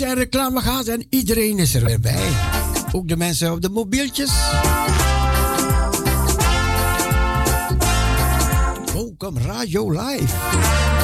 [0.00, 2.28] en reclame gaat en iedereen is er weer bij.
[2.92, 4.30] Ook de mensen op de mobieltjes.
[8.92, 11.03] Welkom Radio Live.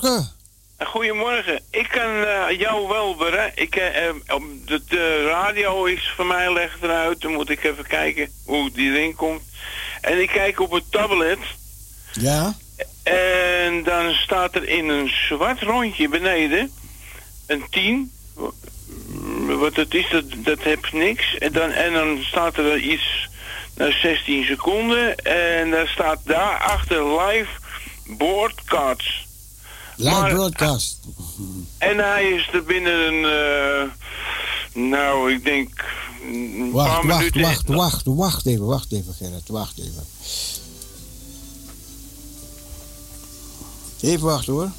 [0.00, 0.34] Goedemorgen.
[0.78, 1.60] Goedemorgen.
[1.70, 3.62] Ik kan uh, jou wel bereiken.
[3.62, 7.20] Ik, uh, de, de, radio is voor mij legd eruit.
[7.20, 9.42] Dan moet ik even kijken hoe die erin komt.
[10.00, 11.38] En ik kijk op het tablet.
[12.12, 12.54] Ja.
[13.02, 16.72] En dan staat er in een zwart rondje beneden
[17.46, 18.12] een 10.
[19.46, 21.38] Wat het is, dat, dat heb niks.
[21.38, 23.28] En dan, en dan staat er iets
[23.74, 25.16] naar 16 seconden.
[25.16, 27.50] En daar staat daarachter live
[28.16, 29.25] broadcasts.
[29.96, 30.98] Live broadcast.
[31.78, 33.22] En hij is er binnen een...
[33.24, 33.90] Uh,
[34.90, 35.84] nou, ik denk...
[36.72, 40.06] Wacht, wacht, wacht, wacht, wacht even, wacht even Gerrit, wacht even.
[44.00, 44.70] Even wachten hoor.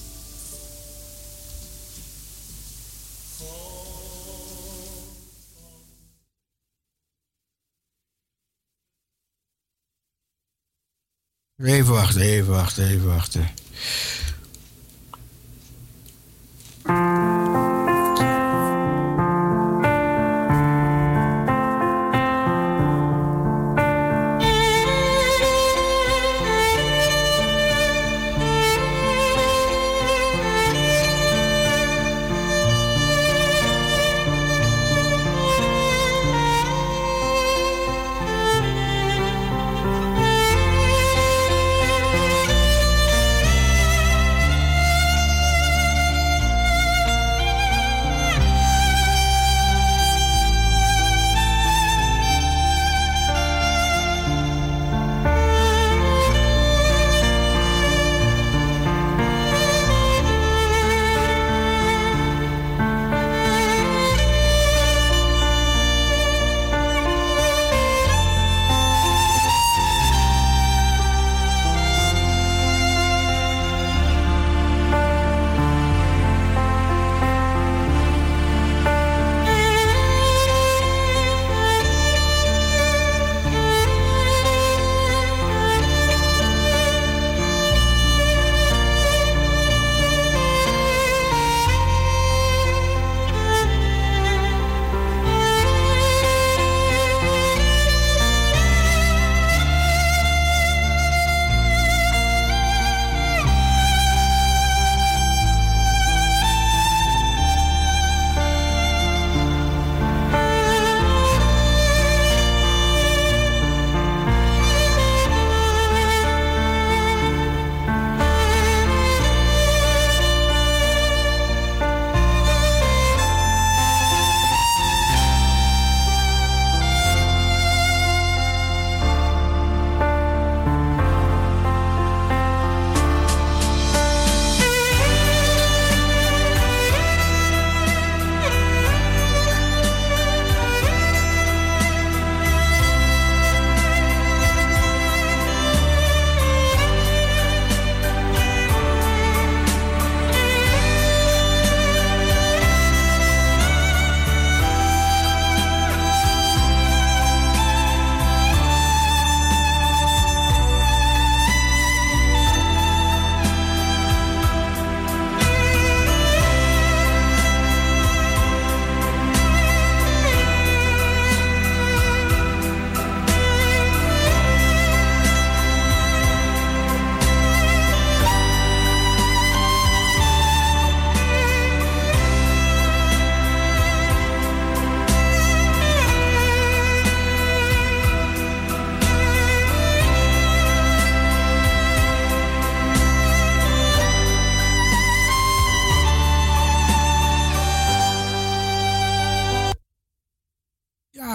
[11.64, 13.50] Even wachten, even wachten, even wachten.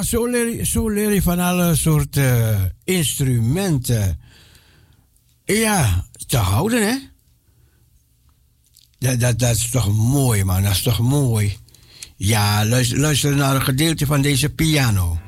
[0.02, 4.20] Zo leer, zo leer je van alle soorten instrumenten
[5.44, 6.96] ja, te houden, hè?
[8.98, 10.62] Dat, dat, dat is toch mooi, man.
[10.62, 11.56] Dat is toch mooi.
[12.16, 15.20] Ja, luister, luister naar een gedeelte van deze piano.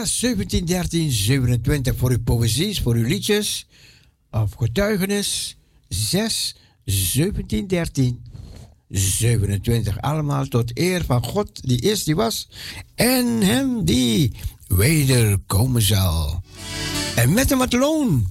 [0.00, 3.66] Bellen 6 17 13 27 voor uw poëzies, voor uw liedjes
[4.30, 5.56] of getuigenis.
[5.88, 8.22] 6 17 13
[8.88, 10.00] 27.
[10.00, 12.48] Allemaal tot eer van God die is, die was
[12.94, 14.32] en hem die
[14.66, 16.42] wederkomen zal.
[17.16, 18.30] En met hem het loon.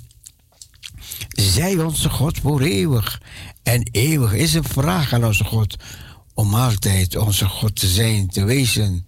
[1.29, 3.21] Zij onze God voor eeuwig.
[3.63, 5.75] En eeuwig is een vraag aan onze God
[6.33, 9.07] om altijd onze God te zijn, te wezen.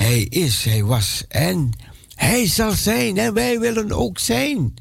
[0.00, 1.72] Hij is, hij was en
[2.14, 4.74] hij zal zijn en wij willen ook zijn.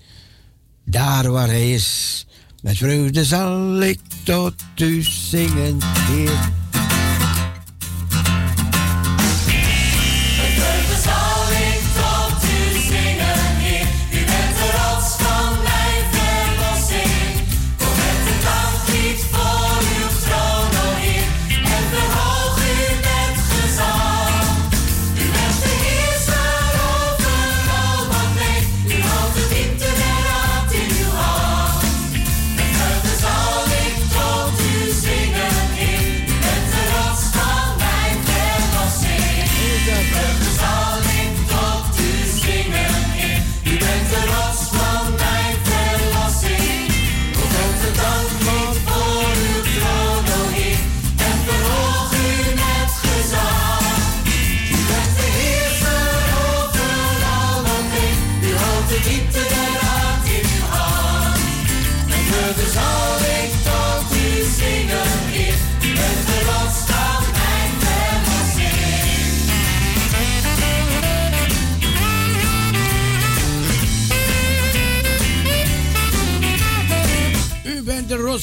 [0.86, 2.26] Daar waar hij is,
[2.62, 6.59] met vreugde zal ik tot u zingen, Heer.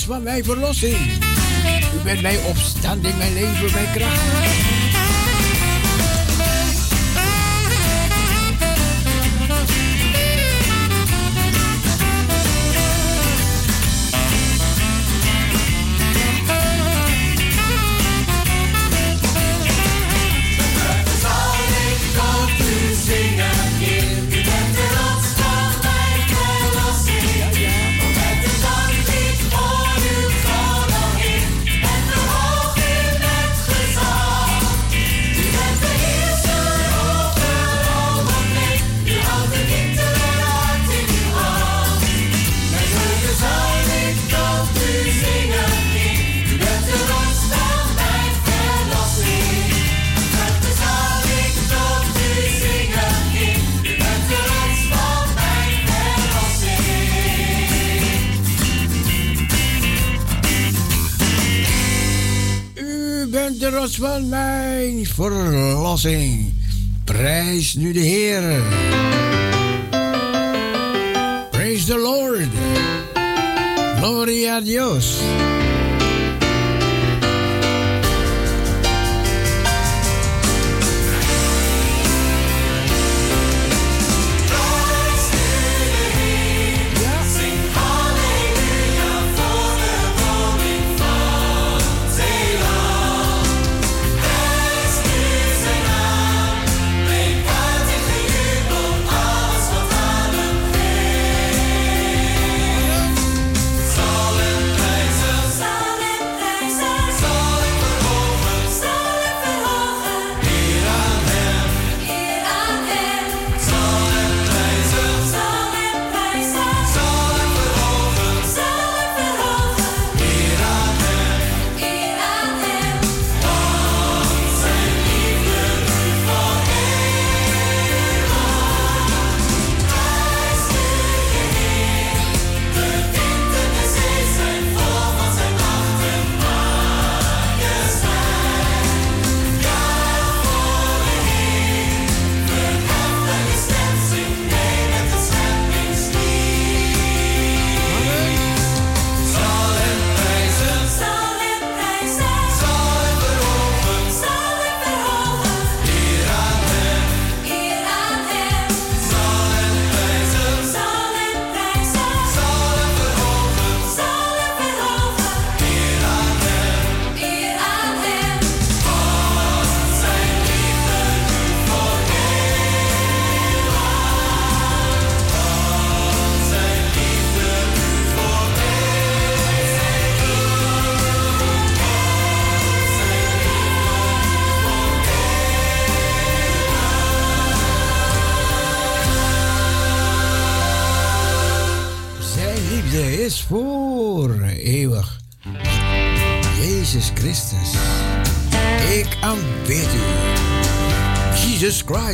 [0.04, 0.96] Van mijn verlossing.
[1.94, 4.85] U bent mijn opstanding, mijn leven, mijn kracht.
[63.96, 66.52] Van mijn verlossing.
[67.04, 68.62] Prijs nu de Heer.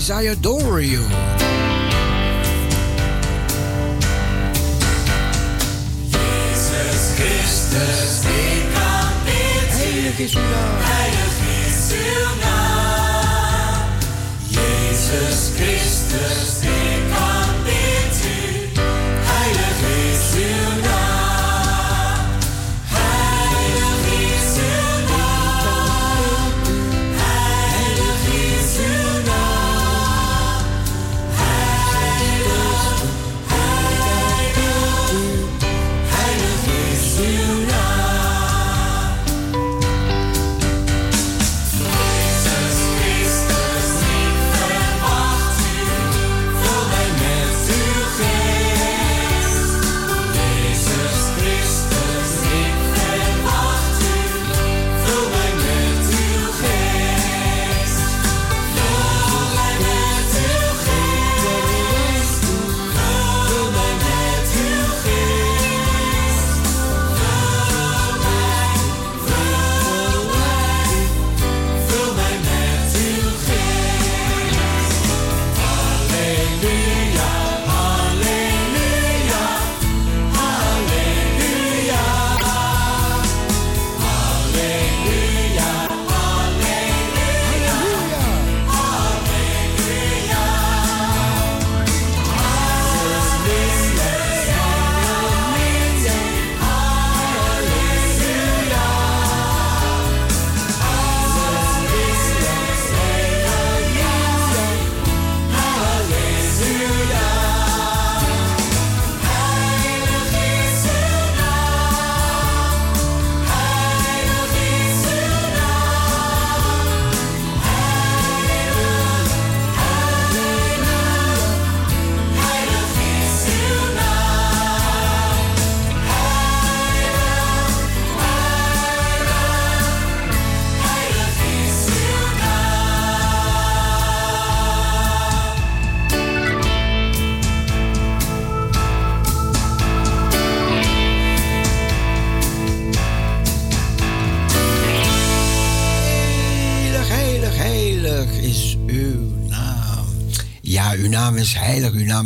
[0.02, 0.62] Isaiah adore.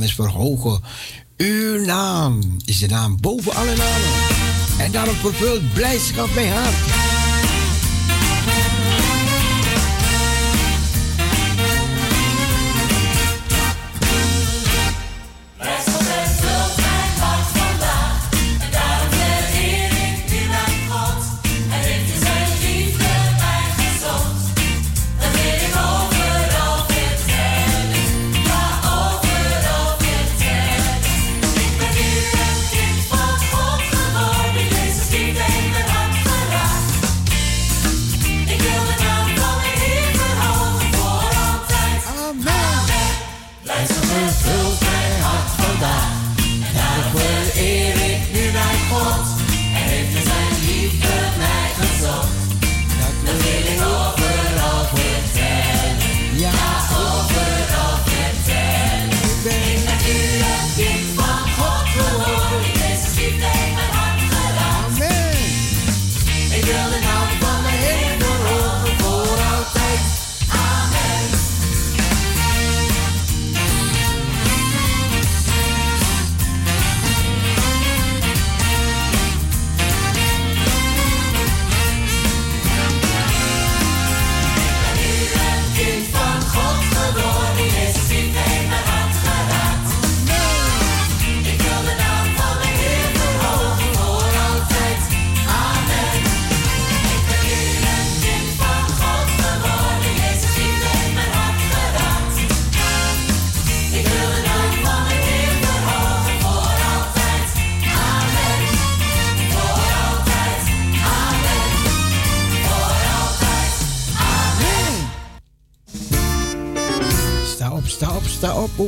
[0.03, 0.81] is verhogen.
[1.37, 4.45] Uw naam is de naam boven alle namen.
[4.79, 6.96] En daarom vervult blijdschap mijn hart.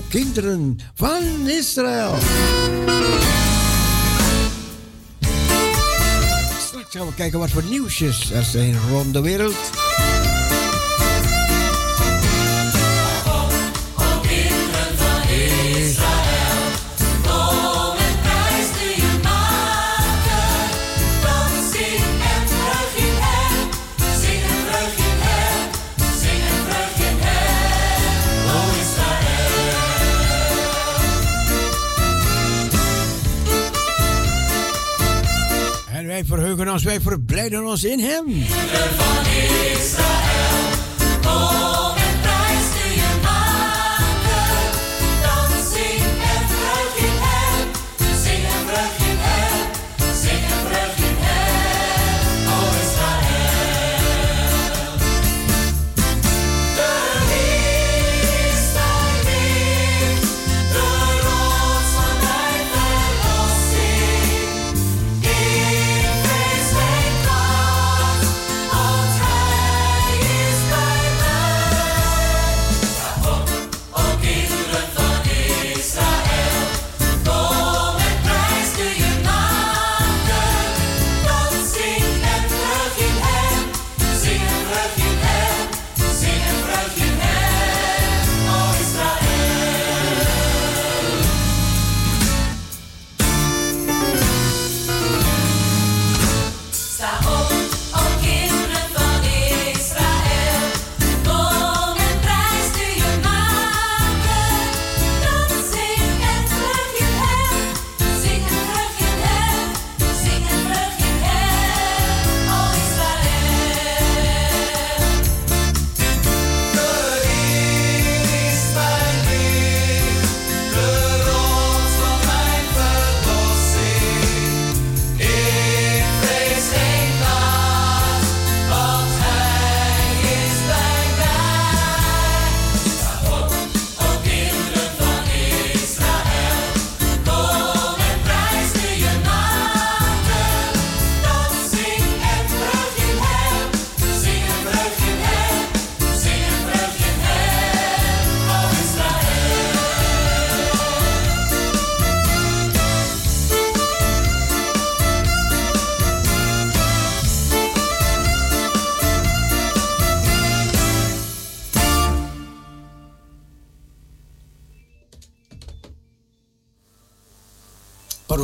[0.09, 2.15] kinderen van Israël.
[6.67, 9.78] Straks gaan we kijken wat voor nieuwsjes er zijn rond de wereld.
[36.83, 38.25] Wij verblijden ons in Hem.
[38.97, 39.25] van
[39.73, 40.78] Israël,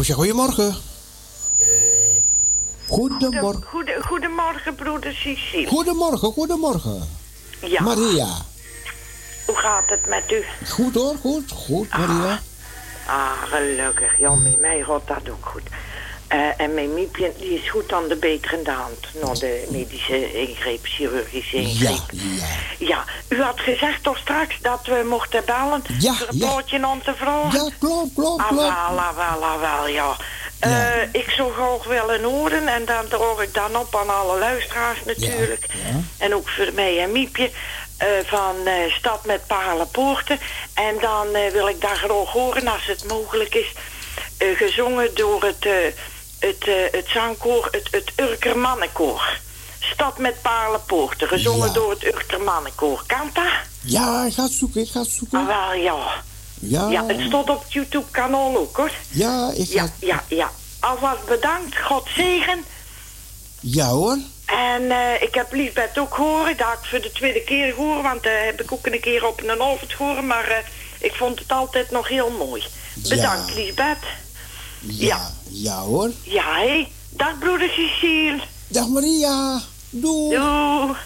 [0.04, 0.74] Paroesja, goedemorgen.
[2.88, 3.62] Goedemorgen.
[3.62, 5.66] Goede, goedemorgen, broeder Cecile.
[5.66, 7.08] Goedemorgen, goedemorgen.
[7.60, 8.28] Ja, Maria.
[9.46, 10.44] hoe gaat het met u?
[10.68, 12.40] Goed hoor, goed, goed, Maria.
[13.06, 14.18] Ah, gelukkig.
[14.18, 15.62] Ja, met mij gaat dat ook goed.
[16.34, 18.98] Eh, en mijn miepje die is goed aan de beterende hand.
[19.22, 21.98] Na de medische ingreep, chirurgische Ja, ingreep.
[22.10, 22.46] ja.
[22.78, 25.82] Ja, u had gezegd toch straks dat we mochten bellen...
[25.98, 26.86] Ja, voor een ja.
[26.86, 27.64] aan te vragen?
[27.64, 28.62] Ja, klopt, klopt, Ah, klopt.
[28.62, 30.16] wel, ah, wel, ah, wel, ja.
[30.58, 31.08] Eh, Ja.
[31.12, 35.66] Ik zou graag willen horen en dan droog ik dan op aan alle luisteraars natuurlijk.
[35.72, 36.00] ja.
[36.18, 37.50] En ook voor mij en Miepje
[37.96, 38.54] eh, van
[38.88, 40.38] Stad met Palenpoorten.
[40.74, 43.72] En dan wil ik daar graag horen, als het mogelijk is,
[44.38, 45.66] gezongen door het,
[46.46, 49.38] het, eh, het zangkoor, het, het Urker Mannenkoor.
[49.80, 51.72] Stad met Palenpoorten, gezongen Ja.
[51.72, 53.02] door het Urker Mannenkoor.
[53.06, 53.44] Kan dat?
[53.80, 55.46] Ja, ik ga het zoeken, ik ga het Ah, zoeken.
[55.46, 56.22] wel, ja.
[56.60, 58.90] Ja, Ja, het stond op het YouTube-kanaal ook, hoor.
[59.10, 60.50] ja, ik ga Ja, ja, ja.
[60.80, 61.80] Alvast bedankt.
[61.80, 62.64] God zegen.
[63.60, 64.18] Ja hoor.
[64.46, 66.58] En eh, ik heb Liesbeth ook gehoord.
[66.58, 68.02] Dat ik voor de tweede keer gehoord.
[68.02, 70.22] Want uh, heb ik ook een keer op een avond gehoord.
[70.24, 70.64] Maar
[70.98, 72.62] ik vond het altijd nog heel mooi.
[72.94, 73.54] Bedankt, Ja.
[73.54, 73.98] Liesbeth.
[74.86, 75.30] Ja, Ja.
[75.50, 76.10] ja hoor.
[76.22, 76.86] Ja, hé.
[77.16, 78.42] Dag, broeder Cecile.
[78.68, 79.62] Dag Maria.
[79.90, 80.36] Doei.
[80.36, 80.96] Doei.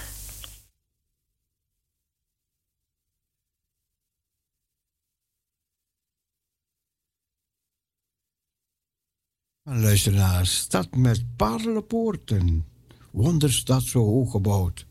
[9.63, 12.67] Luister naar Stad met parelpoorten.
[13.11, 14.87] Wonderstad zo hoog gebouwd.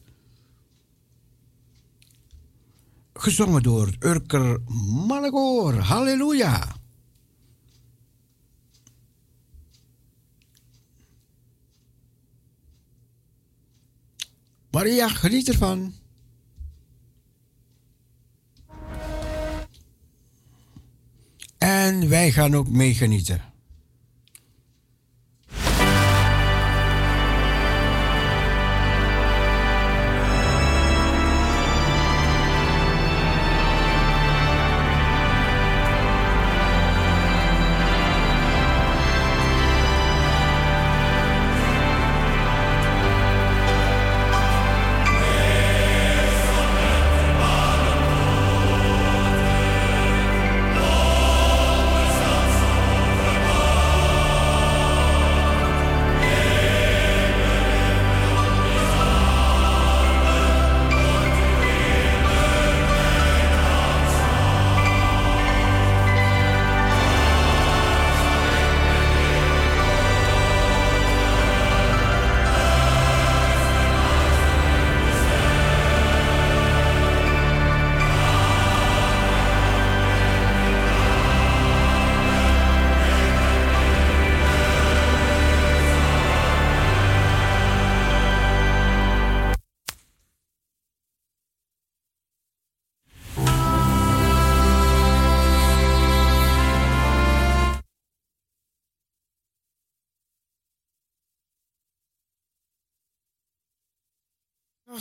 [3.13, 4.59] Gezongen door Urker
[5.07, 5.73] Malagoor.
[5.73, 6.76] Halleluja.
[14.71, 15.93] Maria, geniet ervan.
[21.57, 23.46] En wij gaan ook meegenieten.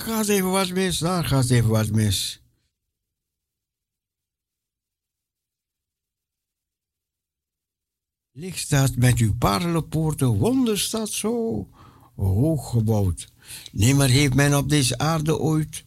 [0.00, 2.40] Gaat even wat mis, daar gaat even wat mis.
[8.32, 11.68] Licht staat met uw parelpoorten, wonder staat zo
[12.14, 13.32] hoog gebouwd.
[13.72, 15.84] Nimmer heeft men op deze aarde ooit.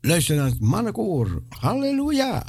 [0.00, 1.42] Luister naar het mannenkoor.
[1.48, 2.46] Halleluja.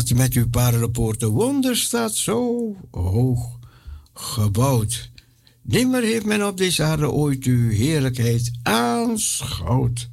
[0.00, 3.58] Staat met uw paardenpoorten, wonder staat zo hoog
[4.14, 5.10] gebouwd.
[5.62, 10.10] Nimmer heeft men op deze aarde ooit uw heerlijkheid aanschouwd.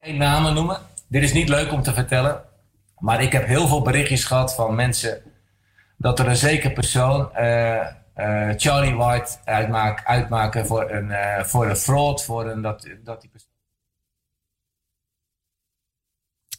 [0.00, 0.80] geen namen noemen.
[1.08, 2.42] Dit is niet leuk om te vertellen.
[2.98, 5.22] Maar ik heb heel veel berichtjes gehad van mensen
[5.96, 7.86] dat er een zeker persoon eh,
[8.56, 13.30] Charlie White uitmaak, uitmaken voor een, eh, voor een fraud, voor een dat, dat die
[13.30, 13.52] persoon.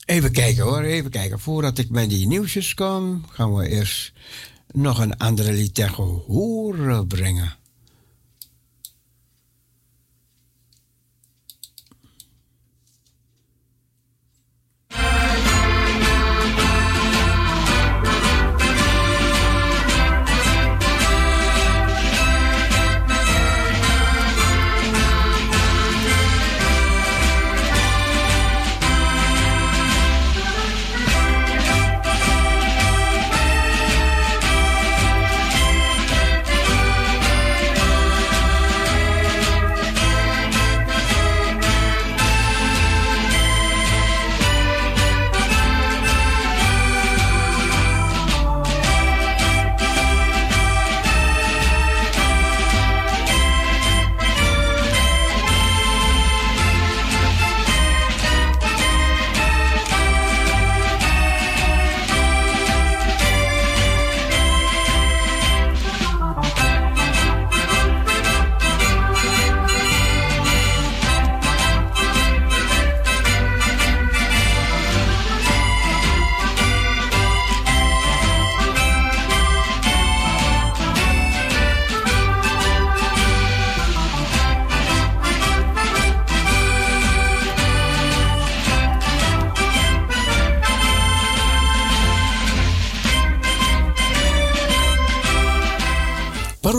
[0.05, 1.39] Even kijken hoor, even kijken.
[1.39, 4.13] Voordat ik met die nieuwsjes kom, gaan we eerst
[4.67, 7.53] nog een andere lied tegen horen brengen.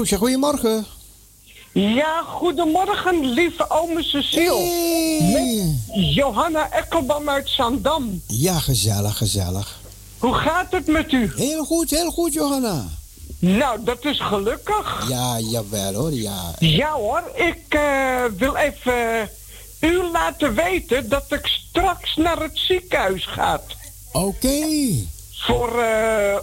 [0.06, 0.86] Parousia, goedemorgen.
[1.72, 4.54] Ja, goedemorgen, lieve ome Cecile.
[4.54, 5.30] Hey.
[5.32, 8.22] Met Johanna Ekkelbam uit Zandam.
[8.26, 9.78] Ja, gezellig, gezellig.
[10.18, 11.32] Hoe gaat het met u?
[11.36, 12.84] Heel goed, heel goed, Johanna.
[13.38, 15.06] Nou, dat is gelukkig.
[15.08, 16.54] Ja, jawel hoor, ja.
[16.58, 19.30] Ja hoor, ik eh, wil even
[19.80, 23.60] u laten weten dat ik straks naar het ziekenhuis ga.
[24.12, 24.64] Oké.
[25.32, 25.68] Voor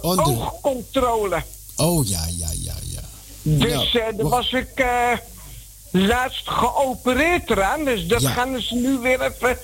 [0.02, 1.42] Onder- oogcontrole.
[1.76, 2.48] Oh, ja, ja,
[3.44, 3.58] ja.
[3.58, 5.10] Dus Nou, eh, daar was ik eh,
[5.90, 7.84] laatst geopereerd eraan.
[7.84, 8.30] Dus dat Ja.
[8.30, 9.58] gaan ze nu weer even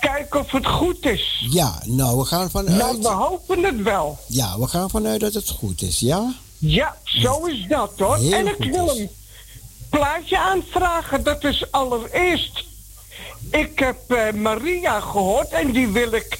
[0.00, 1.46] kijken of het goed is.
[1.50, 2.98] Ja, nou, we gaan Nou, vanuit...
[2.98, 4.18] we hopen het wel.
[4.26, 6.34] Ja, we gaan vanuit dat het goed is, ja?
[6.58, 8.16] Ja, zo is dat hoor.
[8.16, 8.98] Heel en ik wil is.
[8.98, 9.10] een
[9.90, 11.22] plaatje aanvragen.
[11.22, 12.64] Dat is allereerst.
[13.50, 16.38] Ik heb eh, Maria gehoord en die wil ik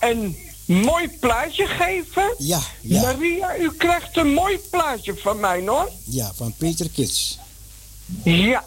[0.00, 2.34] een mooi plaatje geven.
[2.38, 5.90] Ja, ja, Maria, u krijgt een mooi plaatje van mij hoor.
[6.04, 7.38] ja, van Peter Kids.
[8.24, 8.64] Ja.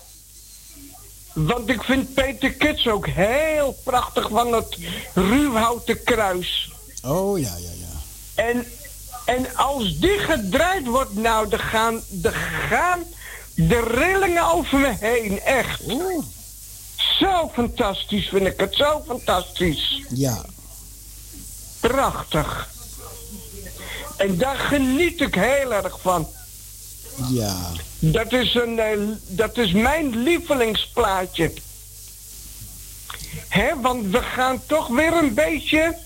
[1.34, 4.78] Want ik vind Peter Kits ook heel prachtig van het
[5.14, 6.72] ruwhouten kruis.
[7.04, 7.86] Oh, ja, ja, ja.
[8.44, 8.66] En,
[9.26, 12.34] en als die gedraaid wordt, nou, dan gaan, dan
[12.70, 13.04] gaan
[13.56, 15.40] de rillingen over me heen.
[15.42, 15.82] Echt.
[15.92, 16.24] Oeh,
[17.20, 20.02] Zo fantastisch vind ik het, zo fantastisch.
[20.10, 20.46] ja.
[21.88, 22.70] Prachtig.
[24.18, 26.28] En daar geniet ik heel erg van.
[27.30, 27.56] Ja,
[28.00, 31.54] Dat is, een, eh, dat is mijn lievelingsplaatje.
[33.48, 35.98] Hè, want we gaan toch weer een beetje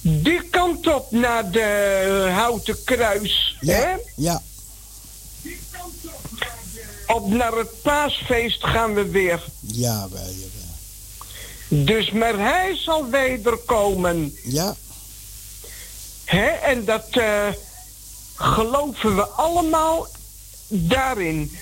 [0.00, 3.56] die kant op naar de houten kruis.
[3.60, 3.82] Hè?
[3.82, 4.42] ja, ja,
[7.06, 9.42] Op naar het paasfeest gaan we weer.
[9.60, 10.34] ja, ja, wel.
[11.68, 14.36] Dus maar hij zal wederkomen.
[14.44, 14.74] Ja,
[16.24, 16.46] Hè?
[16.46, 17.48] En dat eh,
[18.34, 20.06] geloven we allemaal
[20.68, 21.56] daarin.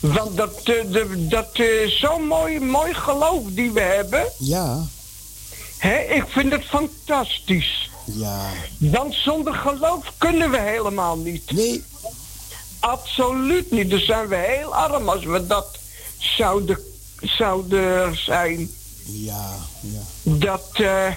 [0.00, 4.32] Want dat, eh, de, dat eh, zo'n mooi, mooi geloof die we hebben.
[4.38, 4.86] ja,
[5.78, 5.98] Hè?
[5.98, 7.90] Ik vind het fantastisch.
[8.04, 8.50] ja.
[8.78, 11.50] Want zonder geloof kunnen we helemaal niet.
[11.50, 11.84] Nee,
[12.80, 13.90] Absoluut niet.
[13.90, 15.78] Dan zijn we heel arm als we dat
[16.18, 16.78] zouden,
[17.28, 18.70] zouden zijn.
[19.04, 20.00] ja, ja.
[20.22, 21.08] Dat, eh,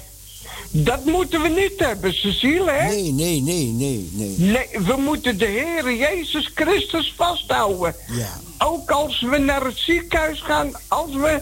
[0.72, 2.88] dat moeten we niet hebben, Cecile, hè?
[2.88, 4.36] Nee, nee, nee, nee, nee.
[4.38, 7.96] Nee, we moeten de Heer Jezus Christus vasthouden.
[8.08, 11.42] Ja, Ook als we naar het ziekenhuis gaan, als we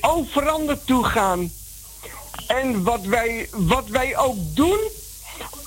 [0.00, 1.52] overal naartoe gaan.
[2.46, 4.78] En wat wij, wat wij ook doen,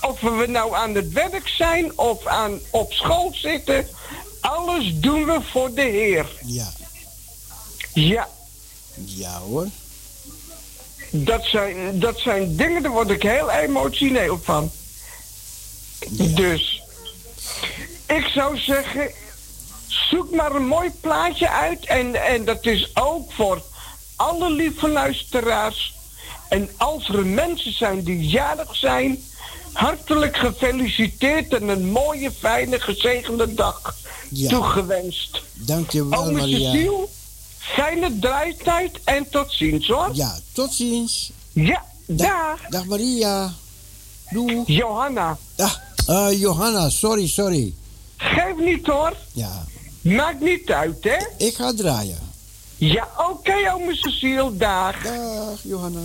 [0.01, 3.87] of we nou aan het werk zijn of aan, op school zitten,
[4.39, 6.25] alles doen we voor de Heer.
[6.45, 6.73] ja,
[7.93, 8.27] Ja,
[9.03, 9.67] ja hoor.
[11.11, 14.71] dat zijn, dat zijn dingen, daar word ik heel emotioneel van.
[16.09, 16.35] Ja.
[16.35, 16.81] Dus,
[18.05, 19.11] ik zou zeggen,
[19.87, 21.85] zoek maar een mooi plaatje uit.
[21.85, 23.61] En, en dat is ook voor
[24.15, 25.93] alle lieve luisteraars.
[26.49, 29.23] En als er mensen zijn die jarig zijn,
[29.73, 33.95] hartelijk gefeliciteerd en een mooie, fijne, gezegende dag
[34.29, 34.49] Ja.
[34.49, 35.41] toegewenst.
[35.53, 36.71] Dankjewel, Ome Maria.
[36.71, 37.07] Cecile,
[37.73, 40.09] fijne draaitijd en tot ziens hoor.
[40.13, 41.31] Ja, tot ziens.
[41.53, 42.59] Ja, Dag, dag.
[42.69, 43.53] dag Maria.
[44.29, 44.63] Doei.
[44.65, 47.73] Johanna, Dag, eh, Johanna, sorry, sorry.
[48.17, 49.15] geef niet hoor.
[49.33, 49.63] Ja,
[50.01, 51.45] Maakt niet uit, hè?
[51.45, 52.19] ik ga draaien.
[52.77, 55.01] Ja, oké, ome Cecile, dag.
[55.03, 55.99] Dag, Johanna.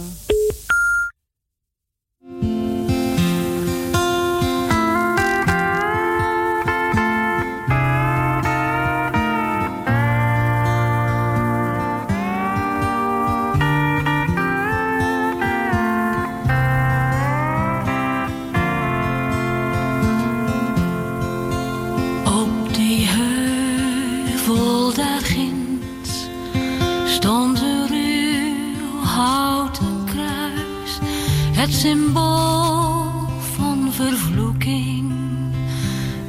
[31.71, 35.13] Symbool van vervloeking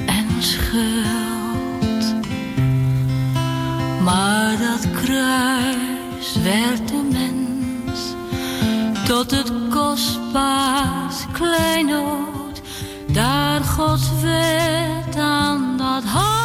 [0.05, 2.13] en schuld.
[4.03, 7.99] Maar dat kruis werd de mens
[9.05, 12.61] tot het kostbaars kleinood.
[13.11, 16.40] Daar God werd aan dat hout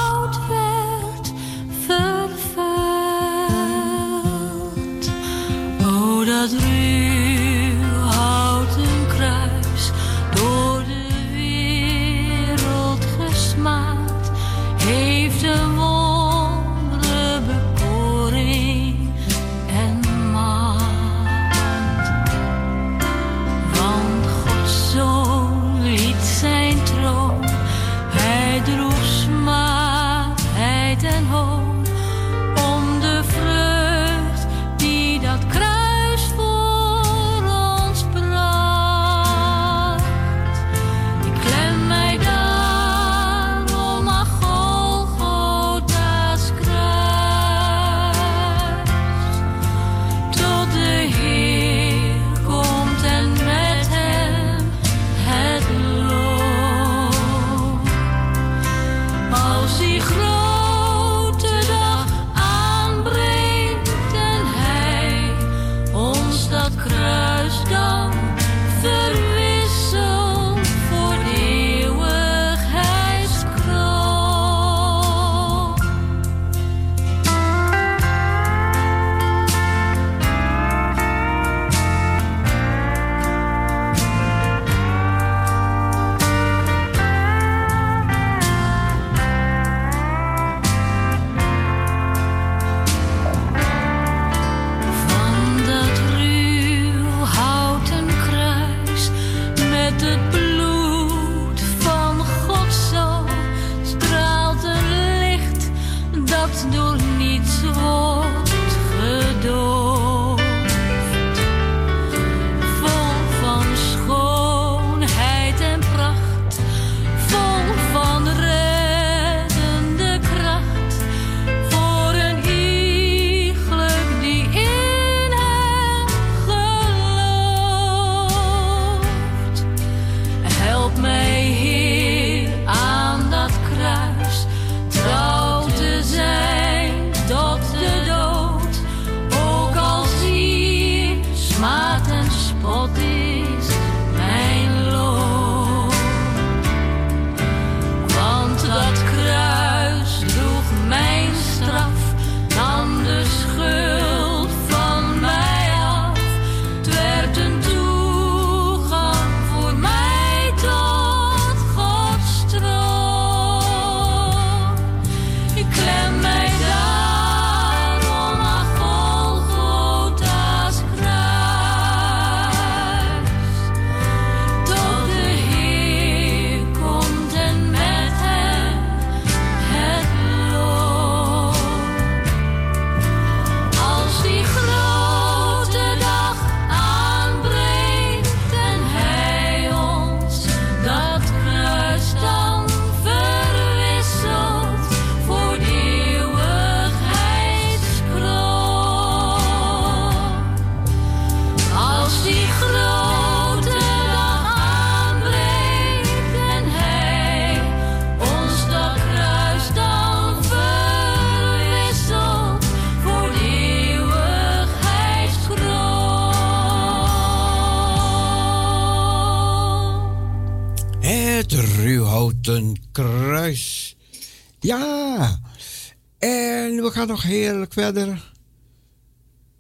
[227.27, 228.33] heerlijk verder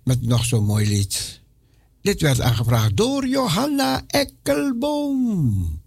[0.04, 1.40] met nog zo'n mooi lied.
[2.00, 5.80] Dit werd aangevraagd door Johanna Ekkelboom.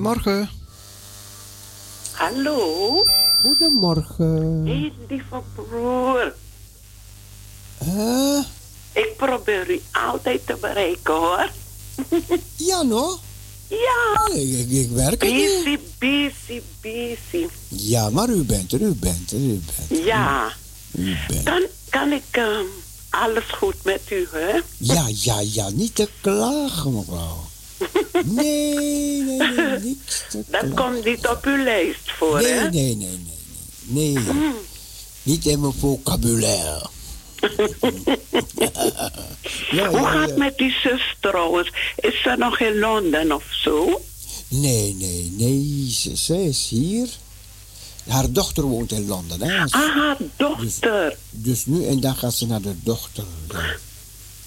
[0.00, 0.48] Goedemorgen.
[2.12, 3.04] Hallo,
[3.42, 4.62] Goedemorgen.
[4.66, 6.34] hey lieve broer.
[7.78, 8.38] Eh,
[8.92, 11.50] Ik probeer u altijd te bereiken hoor.
[12.70, 13.18] ja, no?
[13.68, 15.64] Ja, Ik, ik, ik werk er niet.
[15.64, 17.46] busy, busy, busy.
[17.68, 20.04] Ja, maar u bent er, u bent er, u bent er.
[20.06, 20.52] Ja,
[20.92, 22.64] U bent kan, kan ik ehm,
[23.10, 24.60] alles goed met u, hè?
[24.78, 27.48] Ja, ja, ja, niet te klagen, mevrouw.
[28.24, 29.09] Nee,
[30.60, 32.70] Dat komt niet op uw lijst voor, Nee, hè?
[32.70, 33.18] nee, nee,
[33.86, 34.24] nee, nee.
[34.24, 34.52] Nee,
[35.22, 36.88] niet in mijn vocabulaire.
[39.70, 40.20] ja, Hoe gaat ja.
[40.20, 41.72] het met die zus trouwens?
[41.96, 44.00] Is ze nog in Londen of zo?
[44.48, 47.08] Nee, nee, nee, ze, ze is hier.
[48.08, 49.62] Haar dochter woont in Londen, hè.
[49.62, 51.16] Ah, haar dochter.
[51.30, 53.24] Dus nu en dan gaat ze naar de dochter.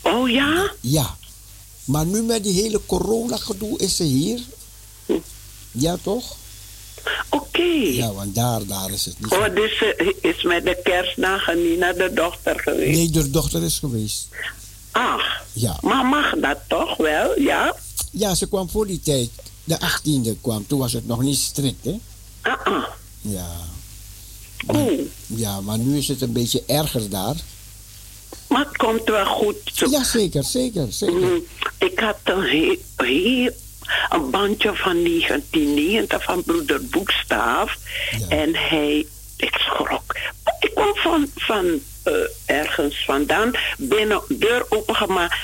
[0.01, 0.71] Oh ja?
[0.81, 1.17] ja.
[1.85, 4.39] Maar nu met die hele corona-gedoe is ze hier.
[5.73, 6.35] Ja, toch?
[7.29, 7.61] Oké.
[7.91, 9.31] Ja, want daar, daar is het niet.
[9.31, 12.97] Oh, dus ze is met de kerstdagen niet naar de dochter geweest?
[12.97, 14.27] Nee, de dochter is geweest.
[14.91, 15.77] Ach, Ja.
[15.81, 17.75] maar mag dat toch wel, ja?
[18.11, 19.29] Ja, ze kwam voor die tijd.
[19.63, 20.67] De 18e kwam.
[20.67, 21.99] Toen was het nog niet strikt, hè?
[22.41, 22.83] Ah, ah.
[23.21, 23.51] Ja.
[24.67, 27.35] Oeh, Ja, maar nu is het een beetje erger daar.
[28.47, 29.55] maar het komt wel goed.
[29.73, 29.89] Zo.
[29.89, 31.15] Ja, zeker, zeker, zeker.
[31.21, 31.43] Mm,
[31.79, 33.49] Ik had een, he- he-
[34.09, 37.77] een bandje van 1990 van broeder Boekstaaf.
[38.19, 38.27] Ja.
[38.37, 39.05] En hij,
[39.37, 40.15] ik schrok.
[40.59, 42.13] Ik kwam van, van eh,
[42.45, 45.35] ergens vandaan, binnen, deur opengemaakt.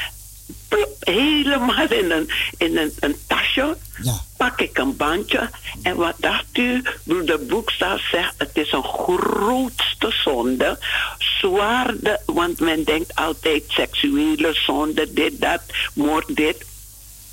[0.67, 3.77] Plop, helemaal in een, in een, een tasje.
[4.01, 4.13] Ja.
[4.37, 5.49] Pak ik een bandje.
[5.83, 6.83] En wat dacht u?
[7.03, 10.77] Broeder Boekstaaf zegt, het is een grootste zonde.
[11.17, 15.61] Zwaarde, want men denkt altijd seksuele zonde, dit, dat,
[15.93, 16.65] moord, dit.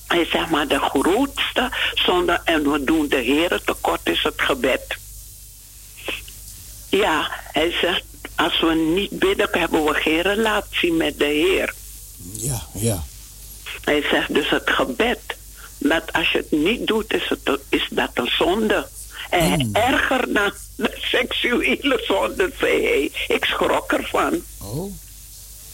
[0.07, 4.97] Hij zegt maar de grootste zonde en we doen de Heer tekort is het gebed.
[6.89, 8.05] Ja, hij zegt
[8.35, 11.75] als we niet bidden hebben we geen relatie met de Heer.
[12.33, 13.05] Ja, ja.
[13.85, 15.21] Hij zegt dus het gebed.
[15.79, 18.89] Dat als je het niet doet, is, het, is dat een zonde.
[19.31, 23.11] En erger dan de seksuele zonde, zei hij.
[23.37, 24.93] Ik schrok ervan, Oh,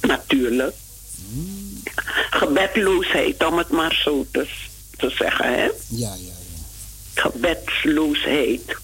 [0.01, 0.75] natuurlijk.
[2.31, 4.47] Gebedloosheid, om het maar zo te,
[4.97, 5.65] te zeggen, hè?
[5.65, 6.33] ja, ja, ja.
[7.15, 8.77] Gebedsloosheid.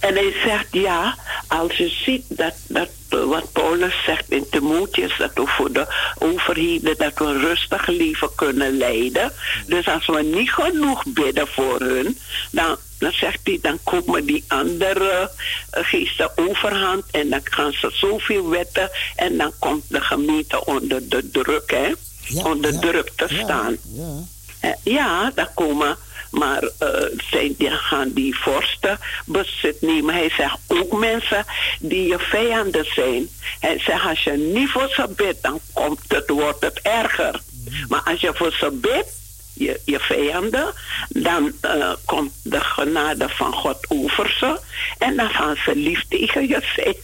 [0.00, 1.16] En hij zegt, ja,
[1.48, 2.88] als je ziet dat, dat
[3.22, 5.86] wat Paulus zegt in Timotheus, dat we voor de
[6.18, 9.32] overheden, dat we een rustig leven kunnen leiden.
[9.66, 12.18] Dus als we niet genoeg bidden voor hun,
[12.50, 15.30] dan, dan zegt hij, dan komen die andere
[15.70, 21.08] eh, geesten overhand en dan gaan ze zoveel wetten en dan komt de gemeente onder
[21.08, 21.92] de druk, hè?
[22.26, 23.76] Ja, onder ja, druk te ja, staan.
[23.94, 24.22] Ja,
[24.60, 25.96] Eh, Ja, daar komen,
[26.30, 26.88] maar eh,
[27.30, 30.14] zijn, die gaan die vorsten bezit nemen.
[30.14, 31.44] Hij zegt ook mensen
[31.80, 33.28] die je vijanden zijn.
[33.60, 37.40] Hij zegt als je niet voor ze bidt, dan komt het, wordt het erger.
[37.88, 39.08] Maar als je voor ze bidt,
[39.54, 40.72] je, je vijanden,
[41.08, 44.60] dan eh, komt de genade van God over ze.
[44.98, 46.96] En dan gaan ze lief tegen je zijn.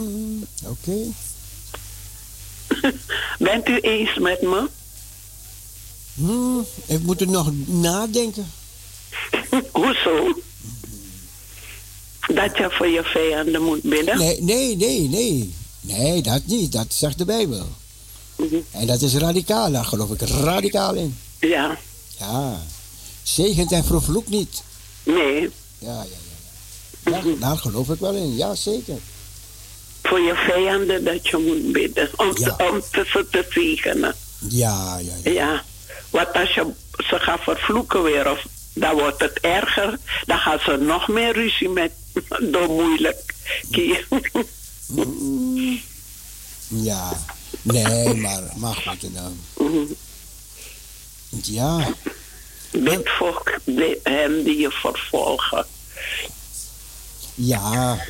[0.00, 0.98] Mm, oké.
[3.38, 4.68] Bent u eens met me?
[6.14, 8.52] Hmm, ik moet er nog nadenken.
[9.72, 10.40] Hoezo?
[12.26, 14.18] Dat je voor je vijanden moet bidden?
[14.18, 15.54] Nee, nee, nee, nee.
[15.80, 16.72] Nee, dat niet.
[16.72, 17.66] Dat zegt de Bijbel.
[18.36, 18.56] Mhm.
[18.70, 21.18] En dat is radicaal, daar geloof ik radicaal in.
[21.40, 21.78] Ja,
[22.18, 22.62] Ja.
[23.22, 24.62] Zegent en vervloekt niet.
[25.02, 25.50] nee.
[25.78, 27.10] Ja, ja, ja.
[27.10, 27.22] ja.
[27.22, 28.36] Daar, daar geloof ik wel in.
[28.36, 28.98] Ja, zeker.
[30.02, 32.10] Voor je vijanden dat je moet bidden.
[32.16, 32.56] Om, Ja.
[32.70, 34.14] om te, ze te zegenen.
[34.48, 35.30] Ja, ja, ja.
[35.32, 35.62] Ja.
[36.10, 39.98] Want als je ze gaat vervloeken weer, of, dan wordt het erger.
[40.26, 41.92] Dan gaan ze nog meer ruzie met
[42.50, 43.34] door moeilijk.
[46.68, 47.12] Ja.
[47.62, 49.14] Nee, maar, maar goed.
[49.14, 49.38] dan.
[51.28, 51.94] Ja.
[52.70, 53.60] Bid voor
[54.02, 55.66] hem die je vervolgen.
[57.34, 58.04] Ja.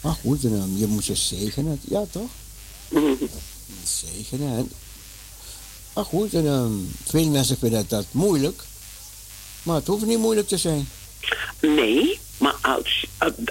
[0.00, 1.80] Maar goed, en dan, je moet ze zegenen.
[1.88, 2.30] Ja, toch?
[2.88, 3.12] Mhm.
[3.84, 4.56] Zegenen.
[4.56, 4.72] En,
[5.94, 8.62] maar goed, en dan, veel mensen vinden dat moeilijk.
[9.62, 10.88] Maar het hoeft niet moeilijk te zijn.
[11.60, 13.06] Nee, maar als,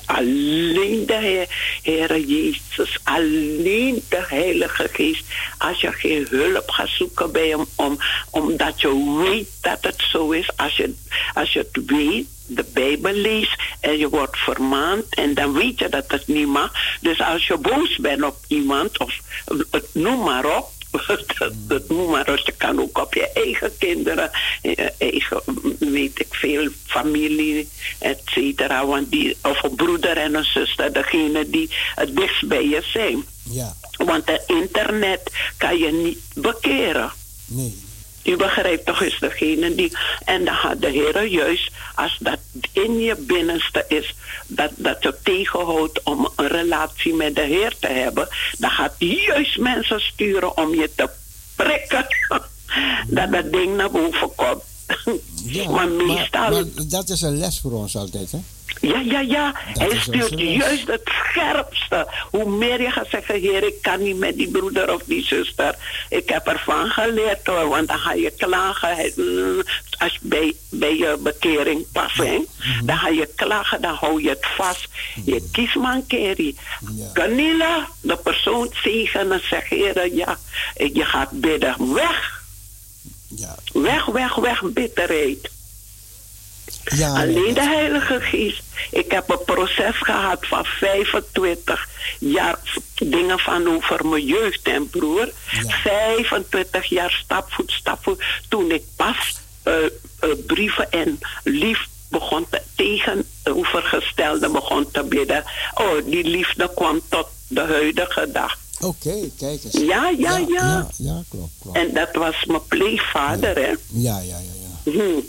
[0.06, 1.48] alleen de
[1.82, 5.24] Heer, Jezus, alleen de Heilige Geest,
[5.58, 7.98] als je geen hulp gaat zoeken bij hem, om,
[8.30, 10.94] omdat je weet dat het zo is, als je,
[11.34, 15.90] als je het weet, de Bijbel leest en je wordt vermaand en dan weet je
[15.90, 16.72] dat het niet mag.
[17.02, 19.20] Dus als je boos bent op iemand, of
[19.72, 20.70] het, noem maar op,
[21.38, 22.46] dat, dat noem maar eens.
[22.46, 24.32] Je kan ook op je eigen kinderen,
[24.62, 25.42] eh, eigen,
[25.80, 27.70] weet ik veel, familie,
[28.00, 28.86] et cetera.
[28.86, 33.26] Want die, of een broeder en een zuster, degene die het dichtst bij je zijn.
[33.44, 33.76] Ja.
[34.06, 37.12] Want het internet kan je niet bekeren.
[37.46, 37.90] Nee.
[38.24, 39.98] U begrijpt toch is degene die.
[40.26, 42.40] En dan gaat de Heer juist, als dat
[42.74, 44.16] in je binnenste is,
[44.48, 49.24] dat, dat je tegenhoudt om een relatie met de Heer te hebben, dan gaat hij
[49.28, 51.10] juist mensen sturen om je te
[51.56, 52.08] prikken.
[53.08, 54.64] dat dat ding naar boven komt.
[55.46, 56.50] Ja, maar maar, meestal.
[56.50, 58.38] maar dat is een les voor ons altijd, hè?
[58.82, 59.56] Ja, ja, ja.
[59.74, 62.08] Dat Hij stuurt juist het scherpste.
[62.32, 65.76] Hoe meer je gaat zeggen, heer, ik kan niet met die broeder of die zuster.
[66.10, 69.12] Ik heb ervan geleerd hoor, want dan ga je klagen.
[69.16, 69.62] Mm,
[69.98, 72.86] Als je bij, bij je bekering pas, hè, Mhm.
[72.86, 74.88] dan ga je klagen, dan hou je het vast.
[75.26, 76.54] Je kiest maar een keer.
[77.14, 80.38] Canila, de persoon zegenen en zegt, heer, ja,
[80.94, 81.94] je gaat bidden.
[81.94, 82.41] Weg,
[83.36, 83.56] Ja.
[83.74, 85.50] weg, weg, weg, bitterheid.
[86.84, 88.64] Ja, Alleen de Heilige Geest.
[88.92, 91.88] Ik heb een proces gehad van 25
[92.20, 92.60] jaar.
[92.96, 95.30] Dingen van over mijn jeugd en broer.
[95.68, 98.26] 25 jaar stap voor stap voor.
[98.50, 99.74] Toen ik pas eh,
[100.20, 105.44] eh, brieven en lief begon te, tegenovergestelde begon te bidden.
[105.74, 108.58] Oh, die liefde kwam tot de huidige dag.
[108.82, 109.74] Oké, kijk eens.
[109.74, 110.46] Ja, ja, ja.
[110.48, 111.78] Ja, ja, klopt, klopt.
[111.78, 113.74] En dat was mijn pleegvader, hè.
[113.88, 114.38] Ja, ja, ja,
[114.84, 114.92] ja.
[114.92, 115.20] Hm.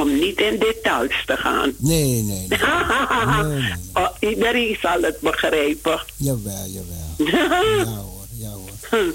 [0.00, 1.72] Om niet in details te gaan.
[1.78, 2.58] Nee, nee, nee.
[3.94, 6.04] oh, iedereen zal het begrijpen.
[6.16, 7.12] Jawel, jawel.
[7.84, 9.12] Ja hoor, ja hoor.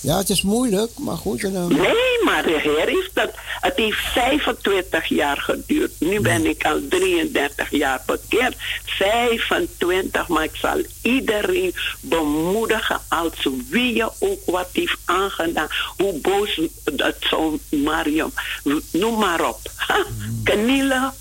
[0.00, 1.44] Ja, het is moeilijk, maar goed.
[1.44, 3.30] En, dan- Nee, maar de Heer heeft dat.
[3.60, 5.92] Het heeft 25 jaar geduurd.
[5.98, 8.54] Nu ben ik al 33 jaar bekeerd.
[8.84, 15.68] 25, maar ik zal iedereen bemoedigen als wie je ook wat heeft aangedaan.
[15.96, 16.60] Hoe boos
[16.92, 18.32] dat zou Mariam,
[18.92, 19.60] noem maar op.
[19.76, 20.04] Ha?
[20.44, 21.12] Knielen,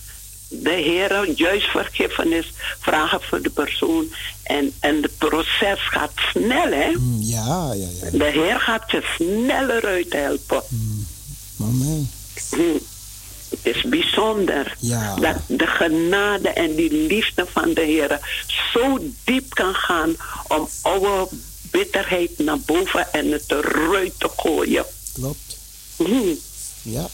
[0.50, 4.14] de Heer juist vergiffenis vragen voor de persoon.
[4.44, 6.96] En, en het proces gaat snel, hè?
[7.20, 8.10] Ja, ja, ja.
[8.18, 10.64] De Heer gaat je sneller uithelpen.
[11.62, 12.10] Amen.
[12.50, 12.78] Hm.
[13.50, 15.16] Het is bijzonder Ja.
[15.16, 18.20] dat de genade en die liefde van de Heer
[18.74, 20.16] zo diep kan gaan
[20.48, 21.28] om oude
[21.72, 24.86] bitterheid naar boven en het eruit te gooien.
[25.14, 25.58] Klopt.
[26.82, 27.08] Ja.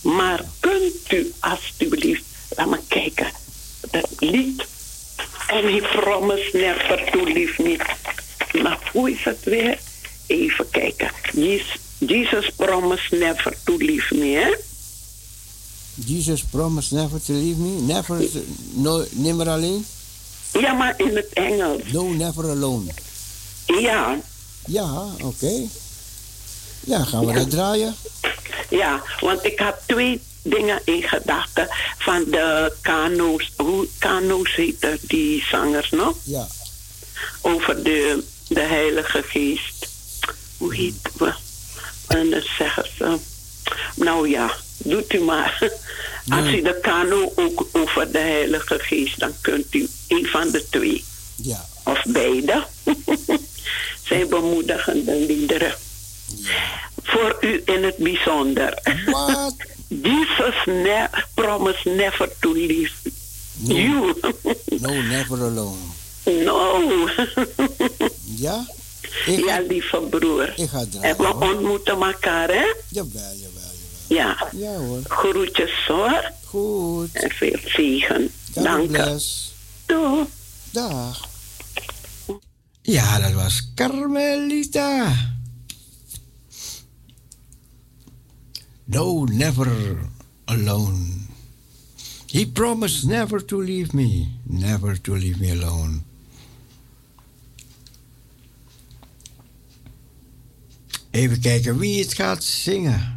[0.00, 2.24] Maar kunt u alstublieft,
[2.56, 3.30] laat me kijken,
[3.90, 4.66] dat lied.
[5.48, 7.76] En he promised never to leave me.
[8.62, 9.78] Maar hoe is het weer?
[10.26, 11.10] Even kijken.
[11.32, 14.54] Jesus, Jesus promised never to leave me, hè?
[16.06, 17.80] Jesus promised never to leave me.
[17.80, 18.28] Never,
[18.72, 19.86] no, nimmer alleen.
[20.52, 21.82] Ja, maar in het Engels.
[21.92, 22.90] No, never alone.
[23.66, 24.18] Ja,
[24.66, 25.66] Ja, oké.
[26.80, 27.94] Ja, gaan we dat draaien?
[28.68, 31.68] ja, want ik had twee dingen in gedachten
[31.98, 33.52] van de kano's.
[33.56, 36.16] Hoe kano's heten die zangers nog?
[36.22, 36.46] Ja.
[37.40, 39.88] over de, de Heilige Geest.
[40.56, 41.32] Hoe heet we?
[42.06, 43.18] En dan zeggen ze,
[43.94, 45.58] nou ja, doet u maar.
[46.28, 50.64] Als u de kano ook over de Heilige Geest, dan kunt u een van de
[50.70, 51.04] twee.
[51.36, 51.66] Ja.
[51.84, 52.66] Of beide.
[54.08, 55.74] Zijn bemoedigende liederen.
[57.02, 58.82] Voor u in het bijzonder.
[59.06, 59.54] Wat?
[60.02, 62.90] Jesus ne promised never to leave
[63.64, 64.14] you.
[64.80, 65.76] No, never alone.
[66.24, 67.08] no.
[68.24, 68.66] Ja?
[69.26, 70.52] ja, lieve broer.
[70.56, 71.16] Ik ga En draaien.
[71.16, 71.42] we hoor.
[71.54, 72.74] ontmoeten elkaar, hè?
[72.88, 73.72] Jawel, jawel.
[74.08, 74.48] Ja.
[74.56, 75.00] Ja hoor.
[75.08, 76.32] Groetjes hoor.
[76.44, 77.08] Goed.
[77.12, 78.30] En veel zegen.
[78.54, 78.92] Dank u.
[78.92, 79.52] bless.
[79.86, 80.24] Doei.
[80.70, 81.20] Dag.
[82.82, 85.12] Ja, dat was Carmelita.
[88.90, 89.98] No, never
[90.46, 91.28] alone.
[92.26, 96.04] He promised never to leave me, never to leave me alone.
[101.10, 103.16] Even kijken wie het gaat zingen.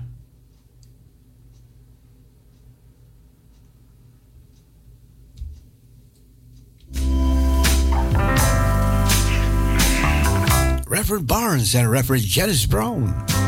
[10.87, 13.40] Reverend Barnes and Reverend Janice Brown.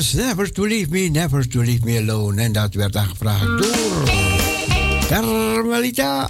[0.00, 2.42] Never to leave me, never to leave me alone.
[2.42, 4.10] En dat werd aangevraagd door
[5.08, 6.29] Carmelita.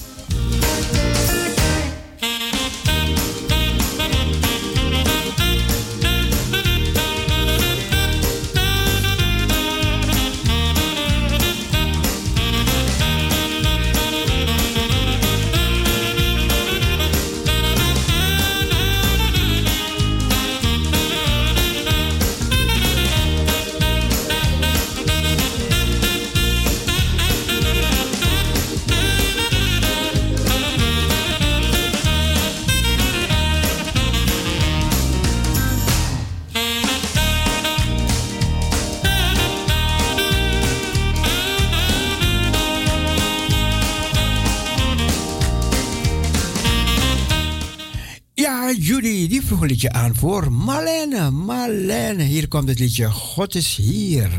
[49.82, 51.30] Liedje aan voor Marlene.
[51.30, 54.30] Marlene, hier komt het liedje God is hier.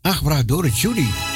[0.00, 1.31] Aangevraagd door Judy.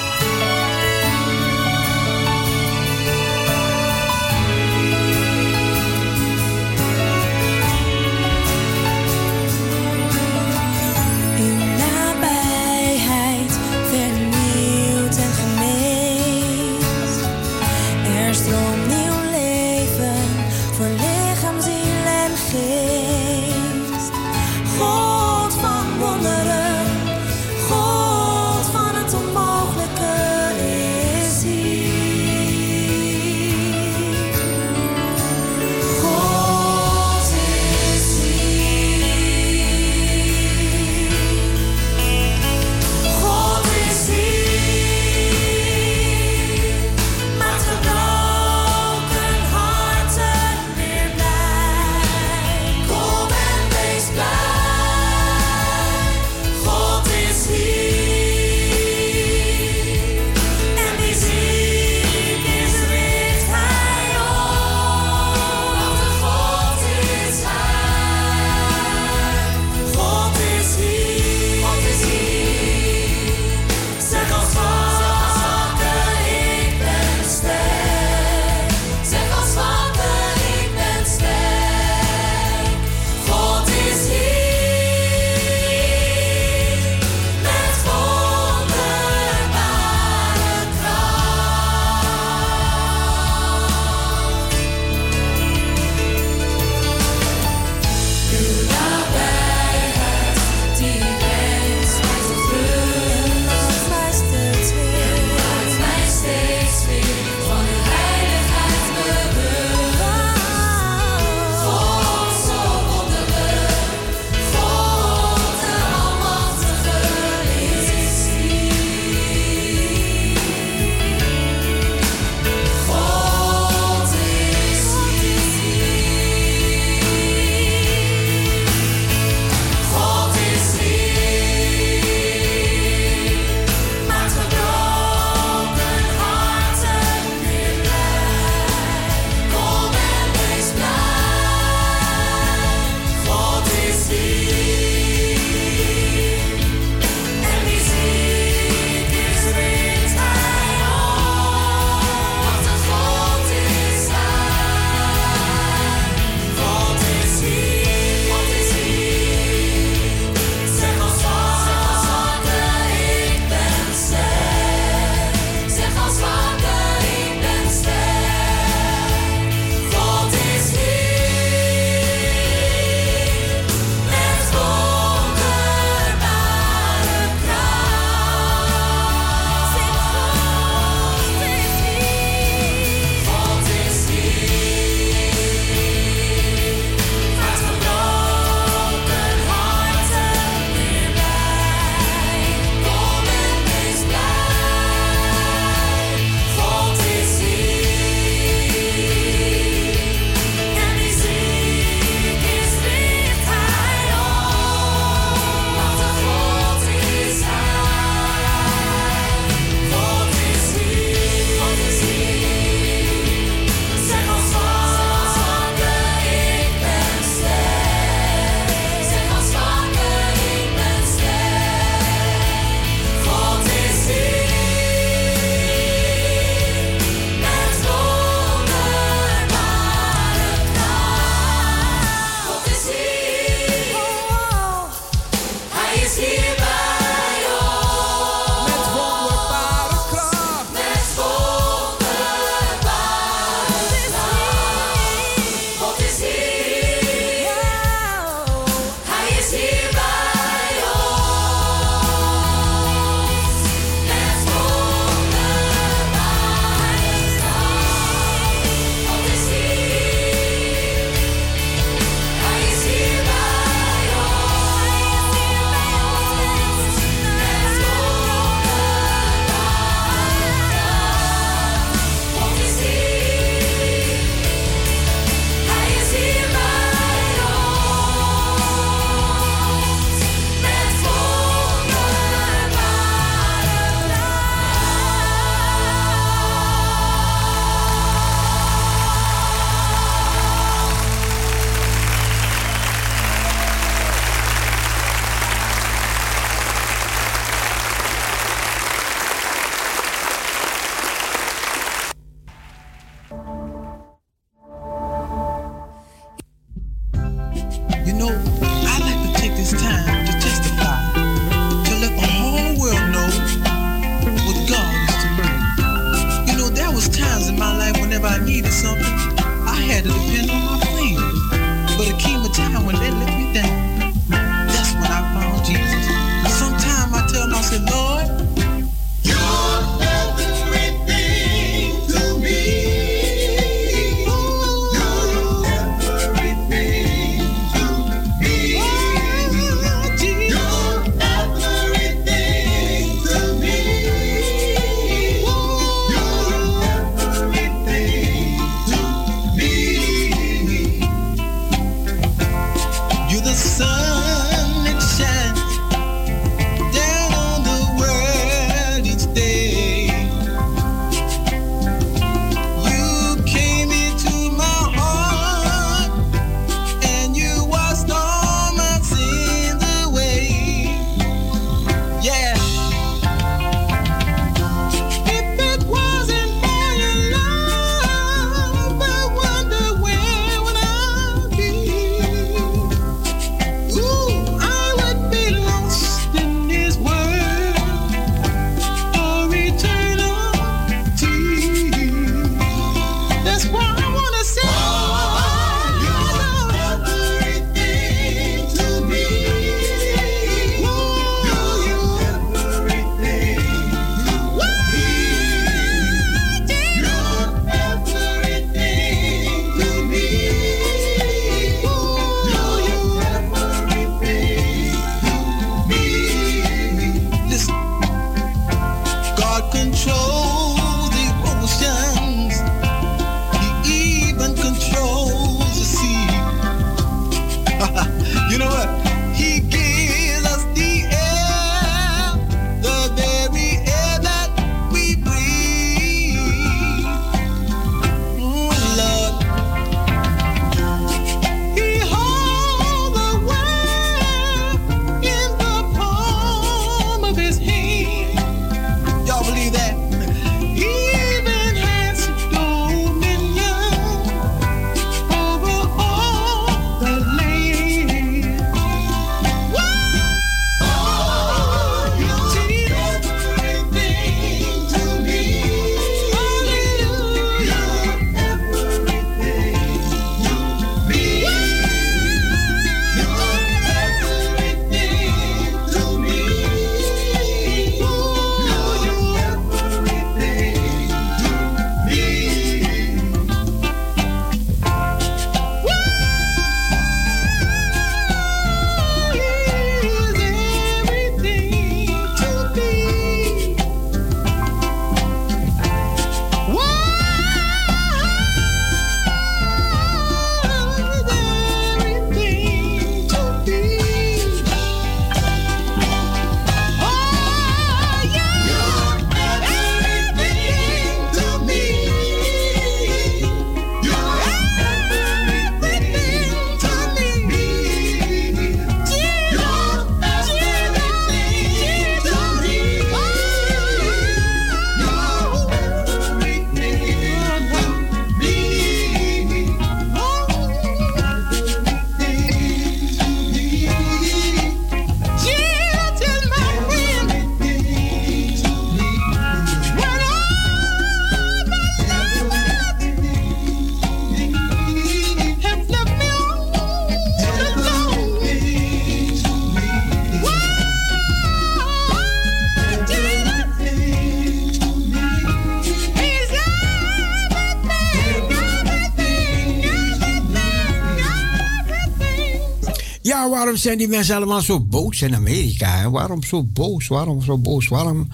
[563.79, 565.99] Zijn die mensen allemaal zo boos in Amerika?
[565.99, 566.11] Hè?
[566.11, 567.07] Waarom zo boos?
[567.07, 567.89] Waarom zo boos?
[567.89, 568.29] Waarom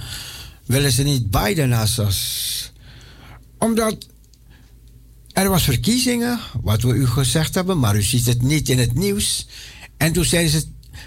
[0.67, 2.73] willen ze niet Biden als...
[3.59, 3.97] Omdat
[5.33, 8.95] er was verkiezingen, wat we u gezegd hebben, maar u ziet het niet in het
[8.95, 9.47] nieuws.
[9.97, 10.65] En toen zeiden ze,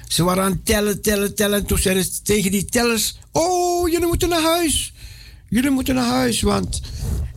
[0.08, 1.60] ze waren aan tellen, tellen, tellen.
[1.60, 4.94] En toen zeiden ze tegen die tellers, oh, jullie moeten naar huis.
[5.50, 6.82] Jullie moeten naar huis, want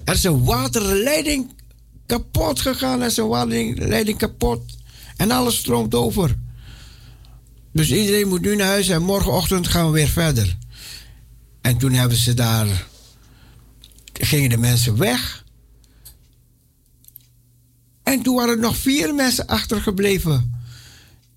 [0.04, 1.50] er is een waterleiding
[2.06, 3.00] kapot gegaan.
[3.00, 4.62] Er is een waterleiding kapot.
[5.16, 6.36] En alles stroomt over.
[7.78, 10.56] Dus iedereen moet nu naar huis en morgenochtend gaan we weer verder.
[11.60, 12.86] En toen hebben ze daar.
[14.12, 15.44] gingen de mensen weg.
[18.02, 20.62] En toen waren er nog vier mensen achtergebleven.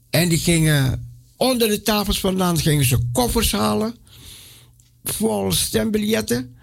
[0.10, 3.96] En die gingen onder de tafels vandaan gingen ze koffers halen.
[5.04, 6.56] Vol stembiljetten.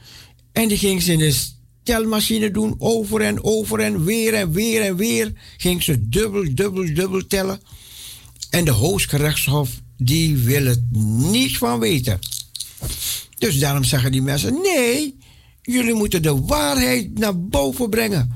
[0.53, 1.37] En die gingen ze in de
[1.83, 2.75] telmachine doen.
[2.79, 5.33] Over en over en weer en weer en weer.
[5.57, 7.61] Gingen ze dubbel, dubbel, dubbel tellen.
[8.51, 10.83] En de Hooggerechtshof, die wil het
[11.31, 12.19] niet van weten.
[13.39, 15.17] Dus daarom zeggen die mensen: nee,
[15.63, 18.33] jullie moeten de waarheid naar boven brengen.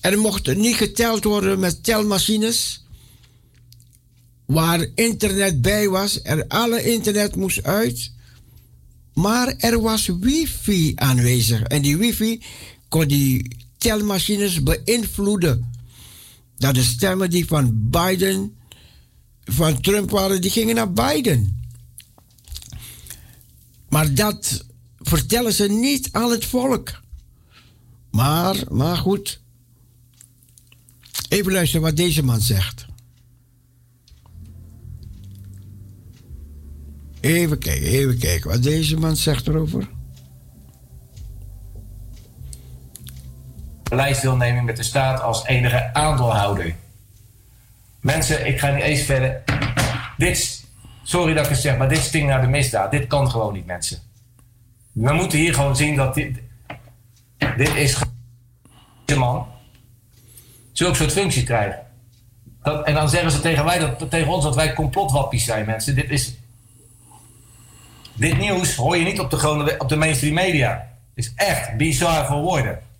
[0.00, 2.84] Er mocht niet geteld worden met telmachines.
[4.44, 8.10] Waar internet bij was, er alle internet moest uit.
[9.14, 11.62] Maar er was wifi aanwezig.
[11.62, 12.42] En die wifi
[12.88, 15.71] kon die telmachines beïnvloeden.
[16.62, 18.56] Dat de stemmen die van Biden,
[19.44, 21.62] van Trump waren, die gingen naar Biden.
[23.88, 24.64] Maar dat
[24.98, 27.00] vertellen ze niet aan het volk.
[28.10, 29.40] Maar, maar goed.
[31.28, 32.86] Even luisteren wat deze man zegt.
[37.20, 39.88] Even kijken, even kijken wat deze man zegt erover.
[43.92, 46.74] Beleidsdeelneming met de staat als enige aandeelhouder.
[48.00, 49.42] Mensen, ik ga niet eens verder.
[50.16, 50.64] Dit,
[51.02, 52.90] sorry dat ik het zeg, maar dit stinkt naar de misdaad.
[52.90, 53.98] Dit kan gewoon niet, mensen.
[54.92, 56.38] We moeten hier gewoon zien dat dit.
[57.56, 57.98] Dit is.
[59.04, 59.46] Deze man.
[60.72, 61.86] Zulke soort functie krijgen.
[62.62, 65.94] Dat, en dan zeggen ze tegen, wij tegen ons dat wij complotwappies zijn, mensen.
[65.94, 66.34] Dit is.
[68.14, 70.88] Dit nieuws hoor je niet op de, op de mainstream media.
[71.14, 72.90] Het is echt bizar voor woorden.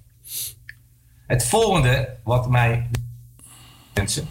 [1.32, 2.88] Het volgende wat mij.
[3.94, 4.28] Mensen.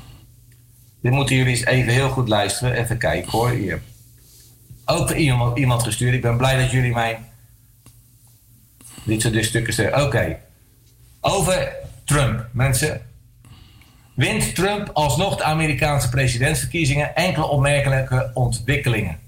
[1.01, 2.73] Dit moeten jullie eens even heel goed luisteren.
[2.73, 3.49] Even kijken hoor.
[3.49, 3.81] Hier.
[4.85, 6.13] Ook iemand, iemand gestuurd.
[6.13, 7.19] Ik ben blij dat jullie mij.
[9.03, 10.05] Dit soort stukken zeggen.
[10.05, 10.39] Oké.
[11.21, 13.01] Over Trump, mensen.
[14.15, 17.15] Wint Trump alsnog de Amerikaanse presidentsverkiezingen?
[17.15, 19.19] Enkele opmerkelijke ontwikkelingen.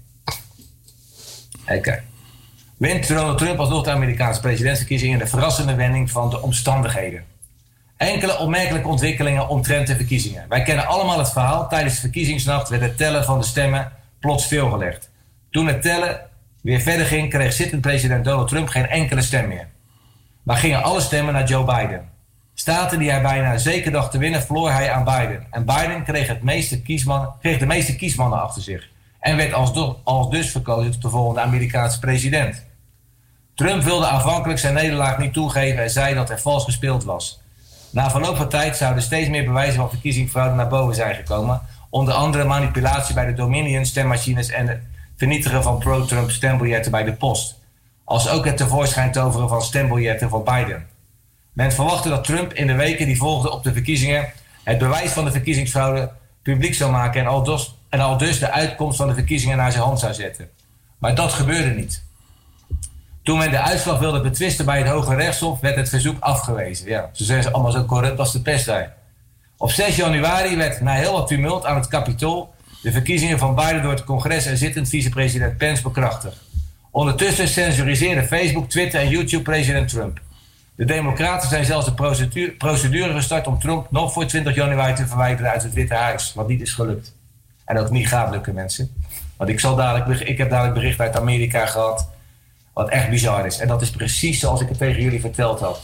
[1.68, 2.02] Oké.
[2.76, 5.18] Wint Donald Trump alsnog de Amerikaanse presidentsverkiezingen?
[5.18, 7.32] De verrassende wending van de omstandigheden.
[8.04, 10.44] Enkele opmerkelijke ontwikkelingen omtrent de verkiezingen.
[10.48, 11.68] Wij kennen allemaal het verhaal.
[11.68, 15.10] Tijdens de verkiezingsnacht werd het tellen van de stemmen plots stilgelegd.
[15.50, 16.20] Toen het tellen
[16.62, 19.68] weer verder ging, kreeg zittend president Donald Trump geen enkele stem meer.
[20.42, 22.08] Maar gingen alle stemmen naar Joe Biden.
[22.54, 25.46] Staten die hij bijna zeker dacht te winnen, verloor hij aan Biden.
[25.50, 26.82] En Biden kreeg, het meeste
[27.40, 28.88] kreeg de meeste kiesmannen achter zich.
[29.20, 32.64] En werd als, als dus verkozen tot de volgende Amerikaanse president.
[33.54, 37.42] Trump wilde aanvankelijk zijn nederlaag niet toegeven en zei dat er vals gespeeld was.
[37.94, 41.60] Na verloop van tijd zouden steeds meer bewijzen van verkiezingsfraude naar boven zijn gekomen.
[41.90, 44.80] Onder andere manipulatie bij de Dominion stemmachines en het
[45.16, 47.58] vernietigen van pro-Trump stembiljetten bij de post.
[48.04, 50.86] Als ook het tevoorschijn toveren van stembiljetten voor Biden.
[51.52, 54.32] Men verwachtte dat Trump in de weken die volgden op de verkiezingen
[54.64, 56.10] het bewijs van de verkiezingsfraude
[56.42, 59.72] publiek zou maken en al, dus, en al dus de uitkomst van de verkiezingen naar
[59.72, 60.48] zijn hand zou zetten.
[60.98, 62.02] Maar dat gebeurde niet.
[63.24, 66.88] Toen men de uitslag wilde betwisten bij het Hoge Rechtshof, werd het verzoek afgewezen.
[66.88, 68.92] Ja, ze zijn allemaal zo corrupt als de pest zijn.
[69.56, 73.82] Op 6 januari werd na heel wat tumult aan het Capitool de verkiezingen van Biden
[73.82, 76.36] door het congres en zittend vicepresident Pence bekrachtigd.
[76.90, 80.20] Ondertussen censuriseerde Facebook, Twitter en YouTube president Trump.
[80.74, 85.06] De Democraten zijn zelfs de procedure, procedure gestart om Trump nog voor 20 januari te
[85.06, 87.14] verwijderen uit het Witte Huis, wat niet is gelukt.
[87.64, 89.02] En ook niet gaat lukken, mensen.
[89.36, 92.08] Want ik, zal dadelijk, ik heb dadelijk bericht uit Amerika gehad,
[92.74, 93.58] wat echt bizar is.
[93.58, 95.82] En dat is precies zoals ik het tegen jullie verteld had.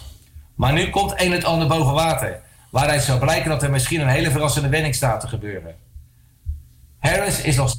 [0.54, 2.40] Maar nu komt een het ander boven water.
[2.70, 5.74] Waaruit zou blijken dat er misschien een hele verrassende wending staat te gebeuren.
[6.98, 7.74] Harris is nog.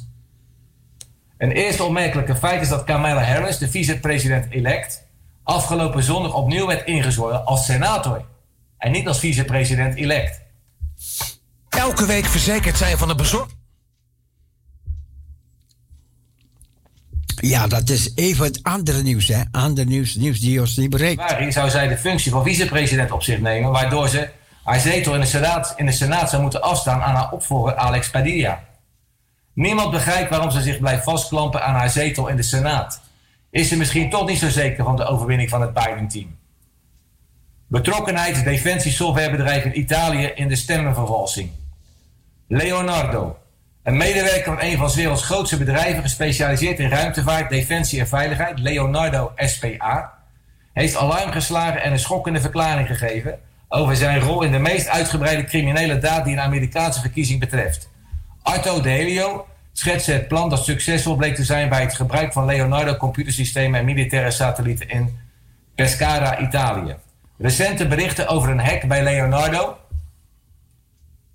[1.38, 5.02] Een eerste opmerkelijke feit is dat Kamala Harris, de vicepresident-elect,
[5.42, 8.24] afgelopen zondag opnieuw werd ingezworen als senator.
[8.78, 10.40] En niet als vicepresident-elect.
[11.68, 13.48] Elke week verzekerd zijn van de bezorg.
[17.42, 19.42] Ja, dat is even het andere nieuws, hè?
[19.50, 21.20] Ander nieuws, nieuws die ons niet bereikt.
[21.20, 24.28] januari zou zij de functie van vicepresident op zich nemen, waardoor ze
[24.64, 28.10] haar zetel in de, Senaat, in de Senaat zou moeten afstaan aan haar opvolger Alex
[28.10, 28.64] Padilla.
[29.54, 33.00] Niemand begrijpt waarom ze zich blijft vastklampen aan haar zetel in de Senaat.
[33.50, 36.36] Is ze misschien toch niet zo zeker van de overwinning van het Biden-team?
[37.66, 41.50] Betrokkenheid defensiesoftwarebedrijf in Italië in de stemmenvervalsing.
[42.48, 43.36] Leonardo,
[43.82, 48.58] een medewerker van een van 's werelds grootste bedrijven gespecialiseerd in ruimtevaart, defensie en veiligheid,
[48.58, 50.12] Leonardo SPA,
[50.72, 53.38] heeft alarm geslagen en een schokkende verklaring gegeven
[53.68, 57.90] over zijn rol in de meest uitgebreide criminele daad die een Amerikaanse verkiezing betreft.
[58.42, 62.96] Arto Delio schetste het plan dat succesvol bleek te zijn bij het gebruik van Leonardo
[62.96, 65.18] computersystemen en militaire satellieten in
[65.74, 66.96] Pescara, Italië.
[67.38, 69.76] Recente berichten over een hack bij Leonardo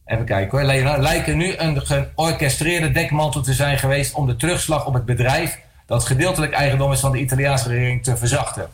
[0.07, 0.67] Even kijken hoor.
[0.97, 6.05] Lijken nu een georchestreerde dekmantel te zijn geweest om de terugslag op het bedrijf, dat
[6.05, 8.69] gedeeltelijk eigendom is van de Italiaanse regering, te verzachten.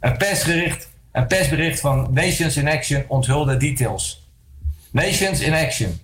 [0.00, 4.28] Een persbericht, een persbericht van Nations in Action onthulde details.
[4.90, 6.00] Nations in Action.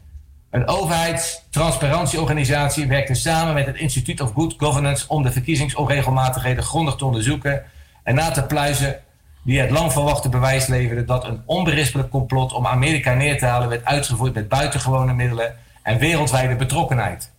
[0.51, 7.05] Een overheidstransparantieorganisatie werkte samen met het Institute of Good Governance om de verkiezingsonregelmatigheden grondig te
[7.05, 7.63] onderzoeken
[8.03, 9.01] en na te pluizen
[9.43, 13.69] die het lang verwachte bewijs leverde dat een onberispelijk complot om Amerika neer te halen
[13.69, 17.31] werd uitgevoerd met buitengewone middelen en wereldwijde betrokkenheid.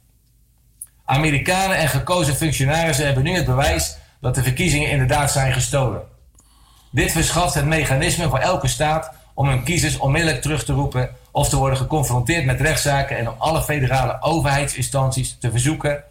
[1.06, 6.02] Amerikanen en gekozen functionarissen hebben nu het bewijs dat de verkiezingen inderdaad zijn gestolen.
[6.92, 11.50] Dit verschaft het mechanisme voor elke staat om hun kiezers onmiddellijk terug te roepen of
[11.50, 16.04] te worden geconfronteerd met rechtszaken en om alle federale overheidsinstanties te verzoeken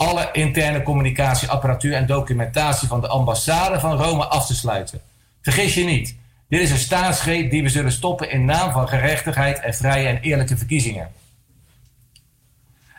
[0.00, 5.00] alle interne communicatieapparatuur en documentatie van de ambassade van Rome af te sluiten.
[5.42, 6.16] Vergis je niet,
[6.48, 10.20] dit is een staatsgreep die we zullen stoppen in naam van gerechtigheid en vrije en
[10.20, 11.08] eerlijke verkiezingen.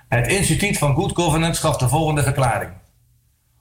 [0.08, 2.72] Het Instituut van Good Governance gaf de volgende verklaring.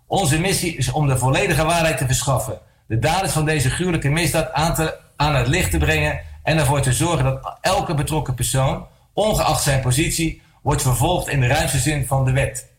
[0.07, 4.53] Onze missie is om de volledige waarheid te verschaffen, de daders van deze gruwelijke misdaad
[4.53, 8.87] aan, te, aan het licht te brengen en ervoor te zorgen dat elke betrokken persoon,
[9.13, 12.70] ongeacht zijn positie, wordt vervolgd in de ruimste zin van de wet.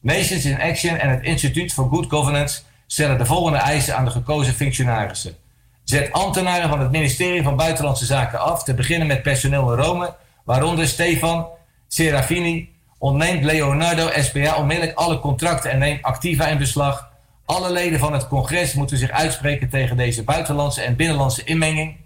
[0.00, 4.10] Nations in Action en het Instituut voor Good Governance stellen de volgende eisen aan de
[4.10, 5.36] gekozen functionarissen.
[5.84, 10.14] Zet ambtenaren van het ministerie van Buitenlandse Zaken af, te beginnen met personeel in Rome,
[10.44, 11.46] waaronder Stefan
[11.88, 17.10] Serafini, ontneemt Leonardo SPA onmiddellijk alle contracten en neemt activa in beslag.
[17.44, 21.96] Alle leden van het congres moeten zich uitspreken tegen deze buitenlandse en binnenlandse inmenging.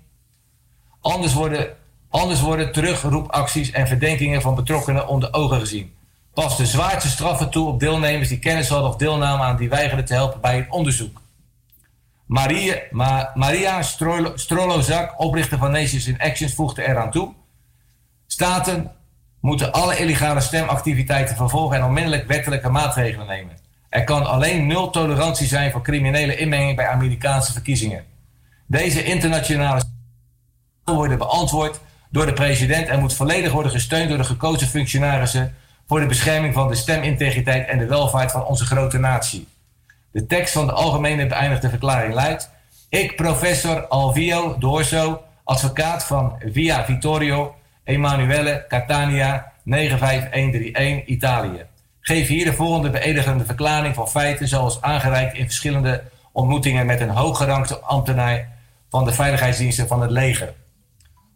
[1.00, 1.76] Anders worden,
[2.10, 5.93] anders worden terugroepacties en verdenkingen van betrokkenen onder ogen gezien.
[6.34, 10.04] Pas de zwaarste straffen toe op deelnemers die kennis hadden of deelnamen aan die weigerden
[10.04, 11.22] te helpen bij het onderzoek.
[12.26, 13.82] Maria, Ma, Maria
[15.16, 17.32] oprichter van Nations in Actions, voegde eraan toe.
[18.26, 18.90] Staten
[19.40, 23.56] moeten alle illegale stemactiviteiten vervolgen en onmiddellijk wettelijke maatregelen nemen.
[23.88, 28.04] Er kan alleen nul tolerantie zijn voor criminele inmenging bij Amerikaanse verkiezingen.
[28.66, 29.82] Deze internationale
[30.84, 31.80] worden beantwoord
[32.10, 35.54] door de president en moet volledig worden gesteund door de gekozen functionarissen
[35.86, 39.48] voor de bescherming van de stemintegriteit en de welvaart van onze grote natie.
[40.10, 42.50] De tekst van de algemene beëindigde verklaring luidt:
[42.88, 47.54] Ik, professor Alvio Dorso, advocaat van Via Vittorio
[47.84, 51.66] Emanuele Catania 95131 Italië.
[52.00, 56.02] Geef hier de volgende beëdigende verklaring van feiten zoals aangereikt in verschillende
[56.32, 58.48] ontmoetingen met een hooggerankte ambtenaar
[58.90, 60.54] van de veiligheidsdiensten van het leger.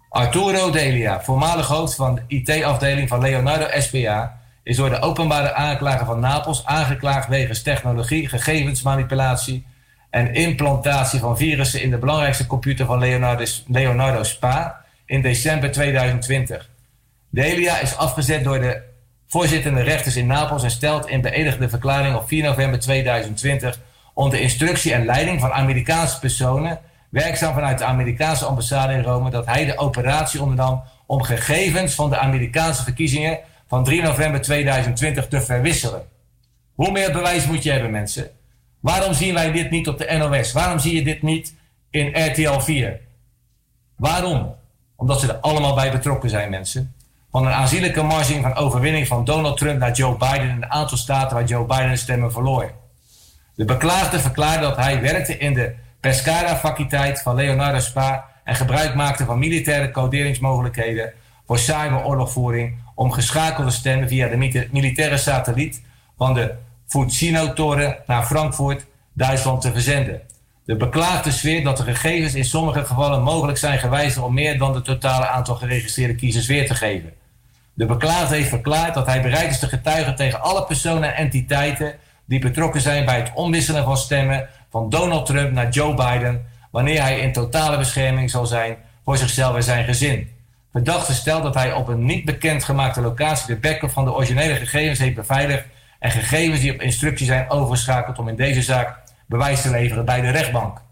[0.08, 4.37] Arturo Delia, voormalig hoofd van de IT-afdeling van Leonardo SPA,
[4.68, 9.66] is door de openbare aanklager van Napels aangeklaagd wegens technologie, gegevensmanipulatie
[10.10, 16.68] en implantatie van virussen in de belangrijkste computer van Leonardo, Leonardo Spa in december 2020.
[17.30, 18.82] Delia is afgezet door de
[19.26, 23.78] voorzittende rechters in Napels en stelt in beëdigde verklaring op 4 november 2020
[24.14, 26.78] onder instructie en leiding van Amerikaanse personen,
[27.08, 32.10] werkzaam vanuit de Amerikaanse ambassade in Rome, dat hij de operatie ondernam om gegevens van
[32.10, 33.38] de Amerikaanse verkiezingen
[33.68, 36.02] van 3 november 2020 te verwisselen.
[36.74, 38.30] Hoe meer bewijs moet je hebben, mensen?
[38.80, 40.52] Waarom zien wij dit niet op de NOS?
[40.52, 41.54] Waarom zie je dit niet
[41.90, 43.00] in RTL 4?
[43.96, 44.54] Waarom?
[44.96, 46.94] Omdat ze er allemaal bij betrokken zijn, mensen.
[47.30, 50.96] Van een aanzienlijke marging van overwinning van Donald Trump naar Joe Biden in een aantal
[50.96, 52.72] staten waar Joe Biden de stemmen verloor.
[53.54, 59.24] De beklaagde verklaarde dat hij werkte in de Pescara-faculteit van Leonardo Spa en gebruik maakte
[59.24, 61.12] van militaire coderingsmogelijkheden
[61.46, 65.82] voor cyberoorlogvoering om geschakelde stemmen via de militaire satelliet
[66.16, 66.54] van de
[66.86, 70.20] Fucino-toren naar Frankfurt, Duitsland te verzenden.
[70.64, 74.74] De beklaagde zweert dat de gegevens in sommige gevallen mogelijk zijn gewijzigd om meer dan
[74.74, 77.12] het totale aantal geregistreerde kiezers weer te geven.
[77.74, 81.94] De beklaagde heeft verklaard dat hij bereid is te getuigen tegen alle personen en entiteiten
[82.24, 87.02] die betrokken zijn bij het omwisselen van stemmen van Donald Trump naar Joe Biden, wanneer
[87.02, 90.36] hij in totale bescherming zal zijn voor zichzelf en zijn gezin.
[90.78, 94.98] Verdachte stelt dat hij op een niet bekendgemaakte locatie de backup van de originele gegevens
[94.98, 95.64] heeft beveiligd
[95.98, 100.20] en gegevens die op instructie zijn overgeschakeld om in deze zaak bewijs te leveren bij
[100.20, 100.82] de rechtbank.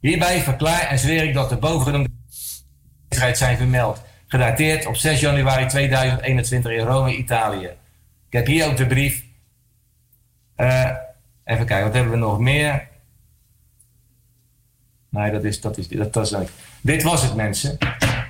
[0.00, 2.10] Hierbij verklaar en zweer ik dat de bovengenoemde
[3.32, 7.70] zijn vermeld, gedateerd op 6 januari 2021 in Rome, Italië.
[8.26, 9.24] Ik heb hier ook de brief.
[10.56, 10.90] Eh,
[11.44, 12.88] even kijken, wat hebben we nog meer?
[15.10, 16.48] Nee, dat is, dat is, dat, dat is.
[16.80, 17.78] Dit was het, mensen.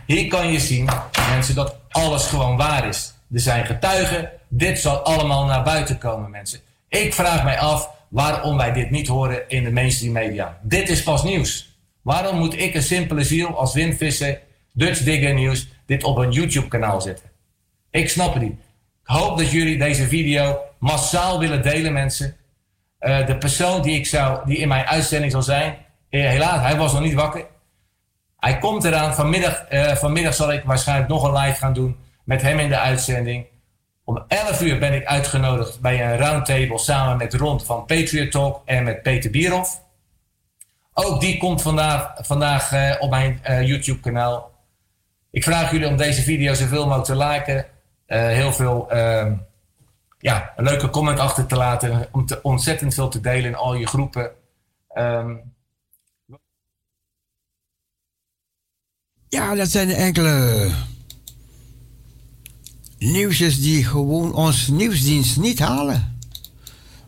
[0.07, 0.89] Hier kan je zien,
[1.31, 3.15] mensen, dat alles gewoon waar is.
[3.33, 4.31] Er zijn getuigen.
[4.49, 6.61] Dit zal allemaal naar buiten komen, mensen.
[6.89, 10.59] Ik vraag mij af waarom wij dit niet horen in de mainstream media.
[10.63, 11.79] Dit is pas nieuws.
[12.03, 14.41] Waarom moet ik een simpele ziel als Wim Visser
[14.73, 17.31] Dutch Digger News dit op een YouTube-kanaal zetten.
[17.91, 18.53] Ik snap het niet.
[18.53, 22.37] Ik hoop dat jullie deze video massaal willen delen, mensen.
[22.99, 25.77] Eh, de persoon die, ik zou, die in mijn uitzending zal zijn,
[26.11, 27.47] eh, helaas, hij was nog niet wakker.
[28.37, 29.15] Hij komt eraan.
[29.15, 32.79] Vanmiddag, eh, vanmiddag zal ik waarschijnlijk nog een live gaan doen met hem in de
[32.79, 33.47] uitzending.
[34.05, 38.63] Om 11 uur ben ik uitgenodigd bij een roundtable samen met Rond van Patriot Talk
[38.65, 39.81] en met Peter Bierhoff.
[40.93, 44.51] Ook die komt vandaag, vandaag eh, op mijn eh, YouTube-kanaal.
[45.31, 47.67] Ik vraag jullie om deze video zoveel mogelijk te liken.
[48.07, 49.35] heel veel, ehm,
[50.19, 52.09] ja, een leuke comment achter te laten.
[52.13, 54.31] Om te, ontzettend veel te delen in al je groepen.
[54.89, 55.35] Ehm,
[59.37, 60.69] Ja, dat zijn enkele
[62.99, 66.19] nieuwsjes die gewoon ons nieuwsdienst niet halen.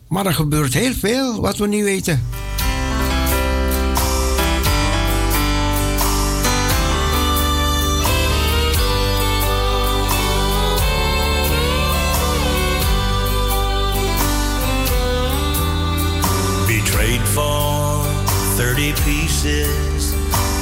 [0.07, 2.23] Maar er gebeurt heel veel wat we niet weten.
[16.67, 18.05] Betrayed for
[18.55, 19.98] 30 pieces.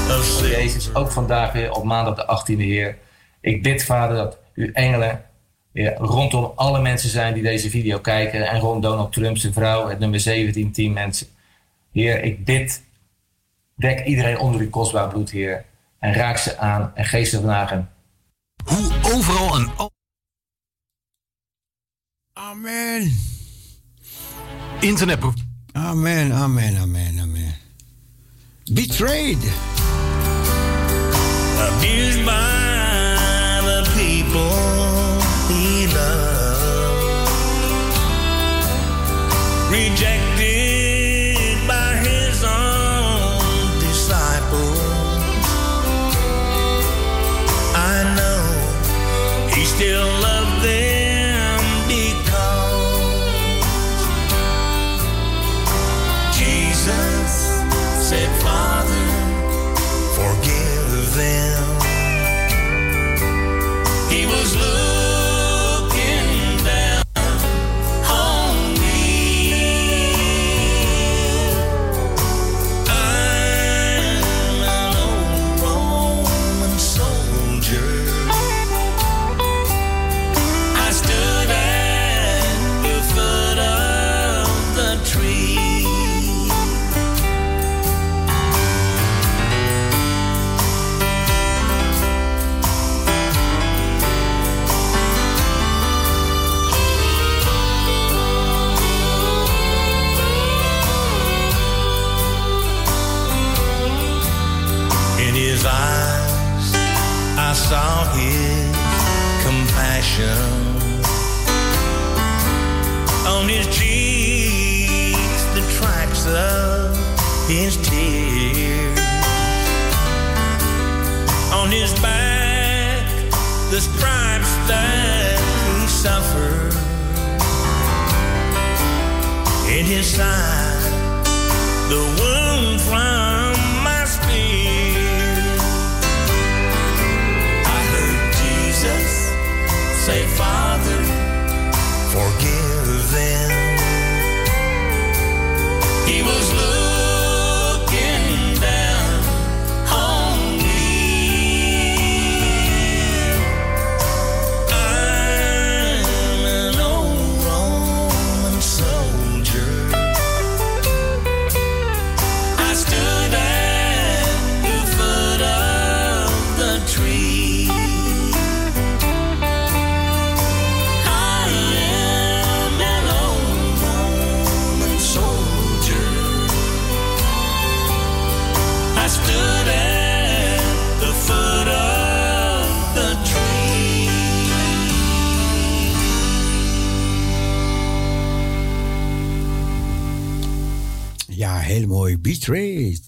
[0.08, 2.98] Jezus, ook vandaag weer op maandag de 18e Heer.
[3.42, 5.26] Ik bid, Vader, dat uw engelen
[5.72, 8.48] ja, rondom alle mensen zijn die deze video kijken.
[8.48, 11.28] En rond Donald Trump, zijn vrouw, het nummer 17, 10 mensen.
[11.92, 12.84] Heer, ik bid,
[13.76, 15.66] dek iedereen onder uw kostbaar bloed, Heer.
[16.00, 17.88] En raak ze aan en geef ze vandaag een
[18.66, 19.70] Hoe overal een
[22.34, 23.18] Amen.
[24.80, 25.20] internet.
[25.72, 27.56] Amen, amen, amen, amen.
[28.72, 29.38] Betrayed.
[31.60, 34.58] Abused by the people
[35.50, 37.18] he loved.
[39.72, 44.80] Rejected by his own disciples.
[47.76, 50.37] I know he still loved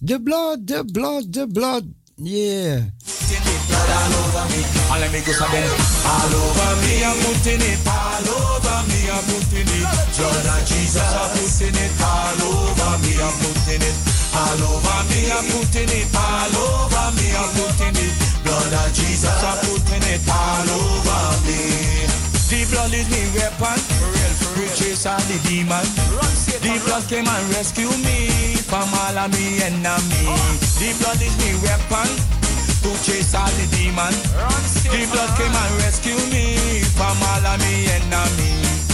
[0.10, 1.86] The blood, the blood, the blood.
[2.18, 2.82] Yeah.
[4.90, 5.70] All of me go again.
[6.02, 7.78] All over me, I'm putting it.
[7.86, 9.86] All over me, I'm putting it.
[10.18, 11.94] Blood of Jesus, I'm putting it.
[12.02, 13.94] All over me, I'm putting it.
[14.34, 16.10] All over me, I'm putting it.
[16.18, 18.14] All over me, I'm putting it.
[18.42, 20.26] Blood of Jesus, I'm putting it.
[20.26, 22.10] All over me.
[22.50, 23.78] The blood is me weapon.
[23.78, 24.74] For real, for real.
[24.74, 25.86] Chase all the demon.
[26.66, 30.30] The blood came and rescue me from all of me enemy.
[30.78, 32.10] The blood is me weapon.
[32.86, 34.14] to chase all the demon.
[34.94, 36.54] The blood came and rescue me
[36.94, 38.86] from all of me enemies.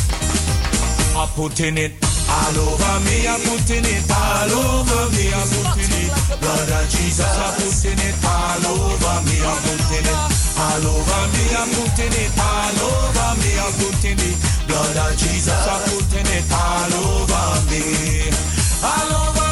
[1.11, 1.91] I'm putting it
[2.31, 6.11] all over me, I'm putting it all over me, I'm putting it.
[6.39, 10.19] Blood of Jesus, I'm putting it all over me, I'm putting it
[10.55, 14.35] all over me, I'm putting it all over me, I'm putting it.
[14.71, 17.83] Blood of Jesus, I'm putting it all over me.
[18.81, 19.44] All over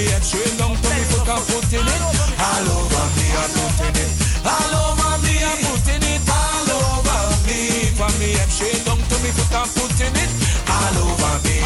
[0.00, 0.08] me.
[0.10, 2.00] Head straight down to me foot, I'm putting it
[2.40, 4.10] all over me, I'm putting it.
[4.44, 7.60] All over me, I'm putting it all over me.
[7.96, 10.30] From me head straight down to me foot, I'm putting it
[10.68, 11.60] all over me.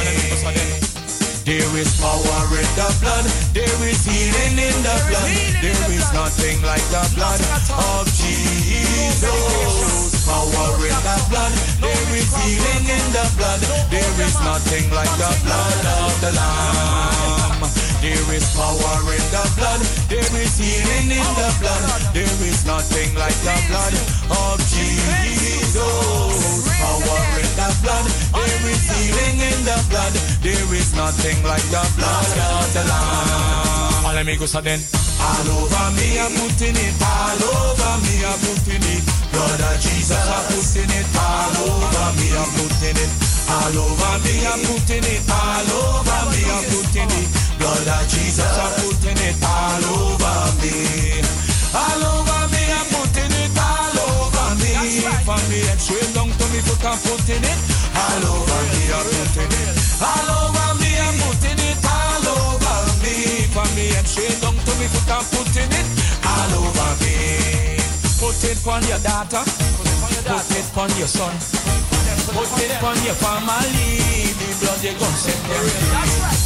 [1.44, 3.26] There is power in the blood.
[3.52, 5.28] There is healing in the blood.
[5.60, 9.28] There is nothing like the blood of Jesus.
[10.24, 11.52] Power in the blood.
[11.84, 13.60] There is healing in the blood.
[13.92, 17.93] There is nothing like the blood of the Lamb.
[18.04, 19.80] There is power in the blood.
[20.12, 21.88] There is healing in the blood.
[22.12, 23.96] There is nothing like the blood
[24.28, 25.72] of Jesus.
[26.68, 28.04] Power in the blood.
[28.36, 30.12] There is healing in the blood.
[30.44, 34.04] There is nothing like the blood of the Lamb.
[34.04, 34.84] All amigos are then.
[35.24, 36.92] All over me, I'm putting it.
[37.00, 39.04] All over me, I'm putting it.
[39.32, 41.08] Blood of Jesus, I'm putting it.
[41.16, 43.08] All over me, I'm putting it.
[43.48, 45.24] All over me, I'm putting it.
[45.24, 47.43] All over me, I'm putting it.
[47.64, 49.40] Blood of Jesus, I'm putting it.
[49.40, 51.24] All over me.
[51.72, 53.56] All over me, I'm putting it.
[53.56, 55.00] All over me.
[55.24, 57.58] From me head straight down to me foot, I'm putting it.
[57.96, 59.72] All over me, I'm putting it.
[59.96, 61.80] All over me, I'm putting it.
[61.88, 63.48] All over me.
[63.56, 65.88] From me head straight down to me foot, I'm putting it.
[66.20, 67.80] All over me.
[68.20, 69.40] Put it on your daughter.
[69.40, 71.32] Put it on your son.
[72.24, 74.32] Put it on your family.
[74.40, 75.68] The blood you gon' free.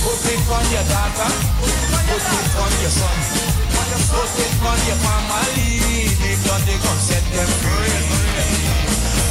[0.02, 1.30] Put it on your daughter.
[1.62, 3.18] Put it on your son.
[3.70, 6.10] Put it on your family.
[6.18, 7.94] The blood you gon' set them free.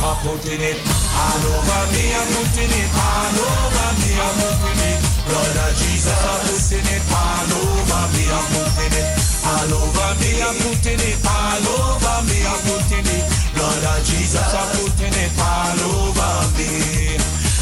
[0.07, 0.80] I'm putting it
[1.19, 2.15] all over me.
[2.15, 4.10] I'm putting it all over me.
[4.15, 4.97] I'm putting it.
[5.28, 6.20] Blood of Jesus.
[6.24, 8.24] I'm putting it all over me.
[8.32, 9.08] I'm putting it
[9.44, 10.32] all over me.
[10.40, 12.38] I'm putting it all over me.
[12.48, 13.24] I'm putting it.
[13.56, 14.40] Blood of Jesus.
[14.40, 16.70] I'm putting it all over me.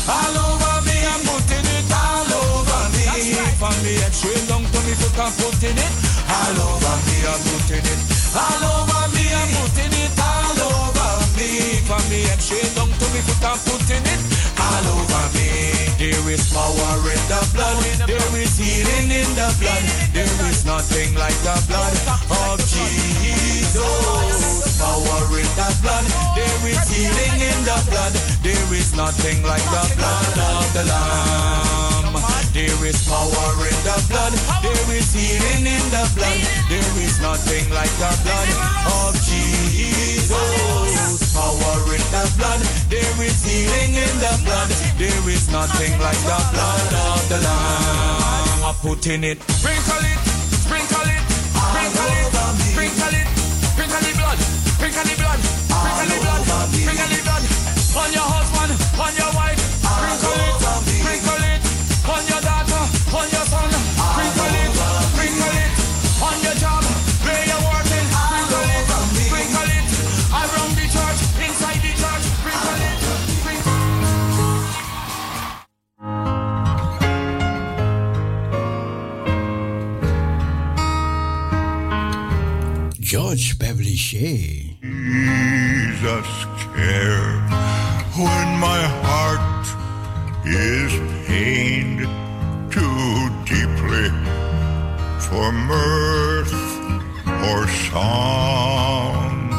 [0.05, 0.97] All over me.
[1.09, 3.03] I'm putting it all over me.
[3.57, 5.17] From me straight down to me foot.
[5.17, 5.93] I'm putting it
[6.29, 7.17] all over me.
[7.25, 8.01] I'm putting it
[8.37, 9.25] all over me.
[9.33, 11.49] I'm putting it all over me.
[11.89, 13.41] From me straight down to me foot.
[13.41, 14.21] I'm putting it
[14.61, 15.54] all over me.
[16.35, 17.79] Is power in the blood.
[18.11, 19.83] There is healing in the blood.
[20.11, 21.95] There is nothing like the blood
[22.27, 23.79] of Jesus.
[24.77, 26.05] Power in the blood.
[26.35, 28.13] There is healing in the blood.
[28.43, 32.04] There is nothing like the blood of the Lamb.
[32.55, 34.31] There is power in the blood.
[34.63, 36.39] There is healing in the blood.
[36.71, 38.47] There is nothing like the blood
[38.95, 40.31] of Jesus.
[41.35, 42.63] Power in the blood.
[42.87, 44.71] There is healing in the blood.
[44.95, 48.63] There is nothing like the blood of the Lamb.
[48.63, 49.43] I'm putting it.
[49.51, 50.15] Sprinkle it.
[50.63, 51.23] Sprinkle it.
[51.59, 52.31] Sprinkle it.
[52.71, 53.27] Sprinkle it.
[53.67, 54.39] Sprinkle the blood.
[54.79, 55.43] Sprinkle the blood.
[55.43, 56.71] Sprinkle the blood.
[56.71, 57.43] Sprinkle the blood.
[57.99, 58.71] On your husband.
[58.95, 59.59] On your wife.
[59.59, 60.64] Sprinkle it.
[83.35, 84.77] George Beverly Shea.
[84.81, 86.29] Jesus
[86.73, 87.35] care
[88.15, 89.65] when my heart
[90.45, 90.93] is
[91.27, 91.99] pained
[92.71, 94.07] too deeply
[95.19, 96.53] for mirth
[97.49, 99.51] or song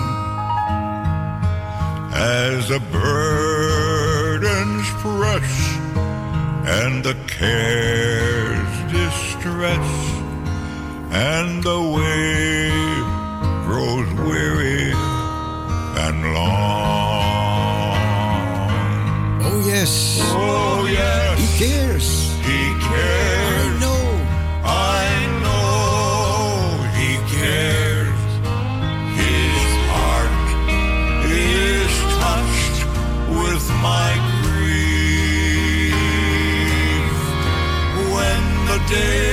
[2.14, 5.52] as the burdens press
[6.80, 9.88] and the cares distress
[11.12, 13.15] and the way
[13.76, 14.90] grows weary
[16.04, 17.92] and long.
[19.48, 20.18] Oh, yes.
[20.22, 21.38] Oh, yes.
[21.38, 22.08] He cares.
[22.48, 23.52] He cares.
[23.52, 24.04] I know.
[24.64, 25.06] I
[25.44, 26.40] know
[27.00, 28.24] he cares.
[29.20, 29.62] His
[29.92, 30.46] heart
[31.52, 31.92] is
[32.24, 32.80] touched
[33.40, 35.96] with my grief.
[38.14, 39.25] When the days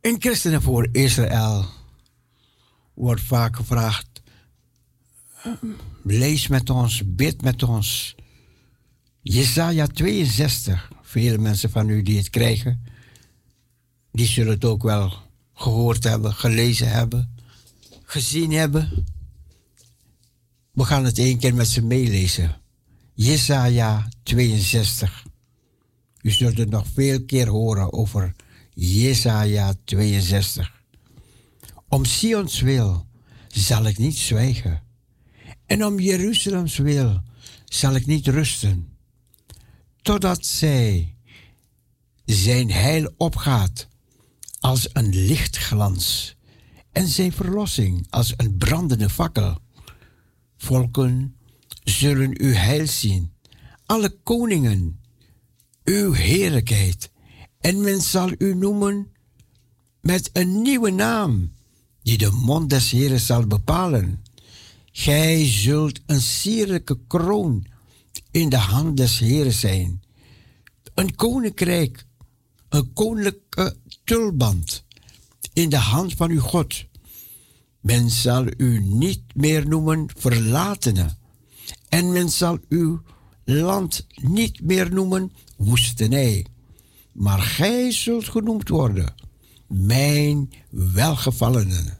[0.00, 1.66] In Christenen voor Israël
[2.94, 4.22] wordt vaak gevraagd:
[6.02, 8.14] lees met ons, bid met ons.
[9.22, 10.92] Jesaja 62.
[11.02, 12.84] Vele mensen van u die het krijgen,
[14.12, 15.12] die zullen het ook wel
[15.54, 17.34] gehoord hebben, gelezen hebben,
[18.04, 19.06] gezien hebben.
[20.72, 22.56] We gaan het één keer met ze meelezen.
[23.14, 25.23] Jesaja 62.
[26.24, 28.34] U zult het nog veel keer horen over
[28.74, 30.82] Jesaja 62.
[31.88, 33.06] Om Sions wil
[33.48, 34.82] zal ik niet zwijgen.
[35.66, 37.22] En om Jeruzalems wil
[37.64, 38.88] zal ik niet rusten.
[40.02, 41.16] Totdat zij
[42.24, 43.88] zijn heil opgaat
[44.60, 46.36] als een lichtglans
[46.92, 49.58] en zijn verlossing als een brandende fakkel.
[50.56, 51.36] Volken
[51.82, 53.32] zullen uw heil zien,
[53.86, 55.02] alle koningen
[55.84, 57.10] uw heerlijkheid.
[57.60, 59.12] En men zal u noemen
[60.00, 61.52] met een nieuwe naam,
[62.02, 64.24] die de mond des Heren zal bepalen.
[64.92, 67.66] Gij zult een sierlijke kroon
[68.30, 70.02] in de hand des Heren zijn.
[70.94, 72.06] Een koninkrijk,
[72.68, 74.84] een koninklijke tulband
[75.52, 76.84] in de hand van uw God.
[77.80, 81.16] Men zal u niet meer noemen verlatene.
[81.88, 83.02] En men zal uw
[83.44, 85.32] land niet meer noemen
[85.64, 86.46] woestenij.
[87.12, 89.14] Maar gij zult genoemd worden,
[89.66, 91.98] mijn welgevallenen.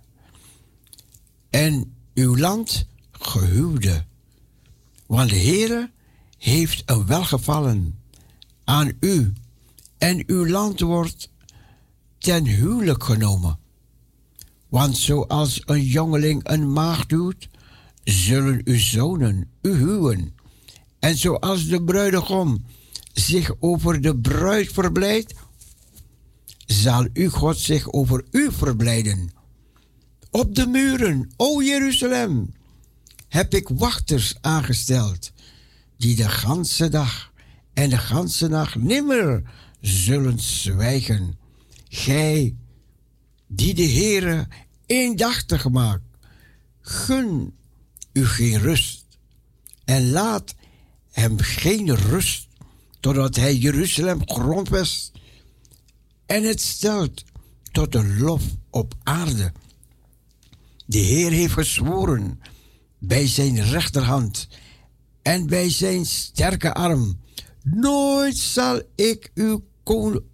[1.51, 4.05] En uw land gehuwde.
[5.07, 5.91] Want de Heere
[6.39, 7.99] heeft een welgevallen
[8.65, 9.32] aan u.
[9.99, 11.31] En uw land wordt
[12.19, 13.59] ten huwelijk genomen.
[14.69, 17.49] Want zoals een jongeling een maagd doet,
[18.05, 20.35] zullen uw zonen u huwen.
[20.99, 22.65] En zoals de bruidegom
[23.15, 25.35] zich over de bruid verblijdt,
[26.66, 29.31] zal u God zich over u verblijden.
[30.31, 32.55] Op de muren, o Jeruzalem,
[33.28, 35.32] heb ik wachters aangesteld,
[35.97, 37.32] die de ganse dag
[37.73, 39.43] en de ganse nacht nimmer
[39.81, 41.39] zullen zwijgen.
[41.89, 42.57] Gij,
[43.47, 44.49] die de Heere
[44.86, 46.03] eendachtig maakt,
[46.81, 47.55] gun
[48.12, 49.05] u geen rust
[49.85, 50.55] en laat
[51.11, 52.49] hem geen rust
[53.05, 55.12] totdat hij Jeruzalem grondvest
[56.26, 57.24] en het stelt
[57.72, 59.52] tot een lof op aarde.
[60.86, 62.40] De Heer heeft gezworen
[62.98, 64.48] bij zijn rechterhand
[65.22, 67.20] en bij zijn sterke arm.
[67.62, 70.24] Nooit zal ik uw ko-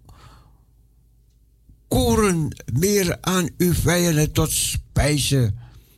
[1.87, 5.53] koren meer aan uw vijanden tot spijze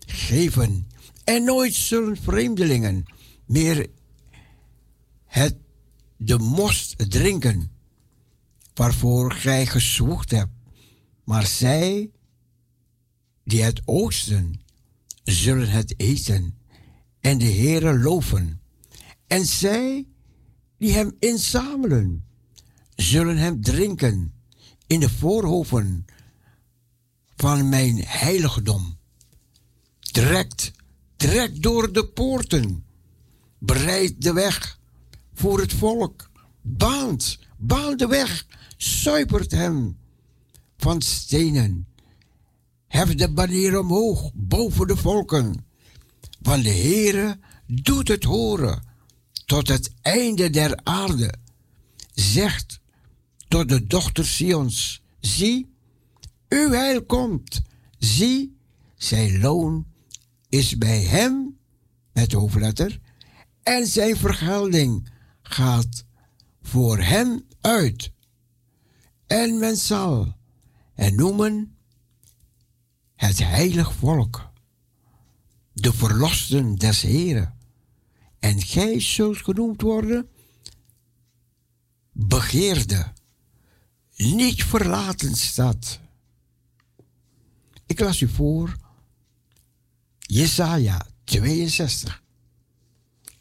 [0.05, 0.87] geven.
[1.23, 3.05] En nooit zullen vreemdelingen
[3.45, 3.87] meer
[5.25, 5.55] het
[6.17, 7.71] de most drinken
[8.73, 10.51] waarvoor gij gezwoegd hebt.
[11.23, 12.11] Maar zij
[13.43, 14.61] die het oosten
[15.23, 16.57] zullen het eten
[17.19, 18.61] en de Heere loven.
[19.27, 20.07] En zij
[20.77, 22.25] die hem inzamelen
[22.95, 24.33] zullen hem drinken
[24.87, 26.05] in de voorhoven
[27.35, 28.97] van mijn heiligdom.
[29.99, 30.71] Trekt,
[31.15, 32.85] trekt door de poorten,
[33.57, 34.79] bereid de weg
[35.33, 36.29] voor het volk,
[36.61, 38.45] baant, baant de weg,
[38.77, 39.97] zuipert hem
[40.77, 41.87] van stenen.
[42.87, 45.65] Hef de banier omhoog boven de volken,
[46.41, 48.83] want de Heere doet het horen
[49.45, 51.33] tot het einde der aarde.
[52.13, 52.79] Zegt
[53.47, 55.75] tot de dochter Sions, zie,
[56.49, 57.61] uw heil komt.
[57.97, 58.57] Zie,
[58.95, 59.85] zijn loon
[60.49, 61.57] is bij hem,
[62.13, 62.99] met hoofdletter,
[63.63, 65.09] en zijn vergelding
[65.43, 66.05] gaat
[66.61, 68.11] voor hem uit.
[69.27, 70.35] En men zal
[70.93, 71.77] het noemen
[73.15, 74.51] het heilig volk,
[75.73, 77.57] de verlosten des Heren.
[78.39, 80.27] En gij zult genoemd worden
[82.13, 83.13] begeerde,
[84.15, 85.99] niet verlaten stad.
[87.85, 88.75] Ik las u voor
[90.19, 92.22] Jesaja 62.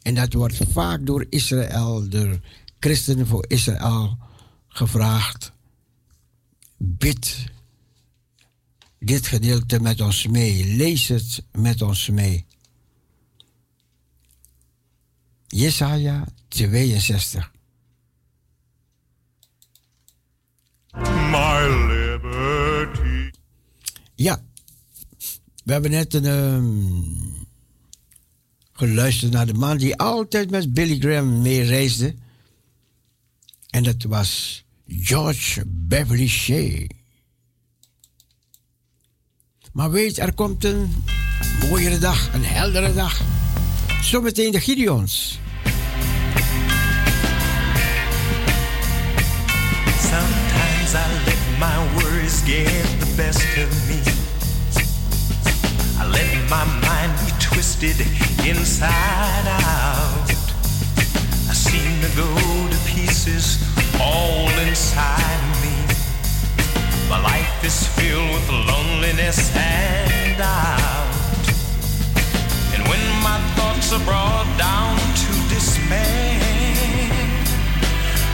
[0.03, 2.39] En dat wordt vaak door Israël, door
[2.79, 4.17] christenen voor Israël
[4.67, 5.51] gevraagd.
[6.77, 7.51] Bid
[8.99, 10.75] dit gedeelte met ons mee.
[10.75, 12.45] Lees het met ons mee.
[15.47, 17.51] Jesaja 62.
[21.31, 23.31] My liberty.
[24.15, 24.43] Ja,
[25.63, 27.42] we hebben net een, ehm,
[28.73, 32.15] geluisterd naar de man die altijd met Billy Graham meereisde.
[33.69, 36.87] En dat was George Beverly Shea.
[39.73, 41.03] Maar weet, er komt een
[41.69, 43.21] mooiere dag, een heldere dag.
[44.01, 45.39] Zometeen de Gideons.
[49.99, 54.12] Sometimes I let my worries get the best of me.
[56.13, 57.99] Let my mind be twisted
[58.45, 60.29] inside out.
[61.49, 62.29] I seem to go
[62.69, 63.57] to pieces
[63.99, 65.75] all inside me.
[67.09, 71.45] My life is filled with loneliness and doubt.
[72.73, 76.39] And when my thoughts are brought down to despair,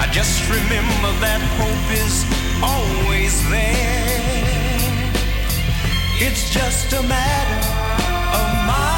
[0.03, 2.25] I just remember that hope is
[2.61, 4.58] always there.
[6.21, 7.69] It's just a matter
[8.35, 8.88] of mind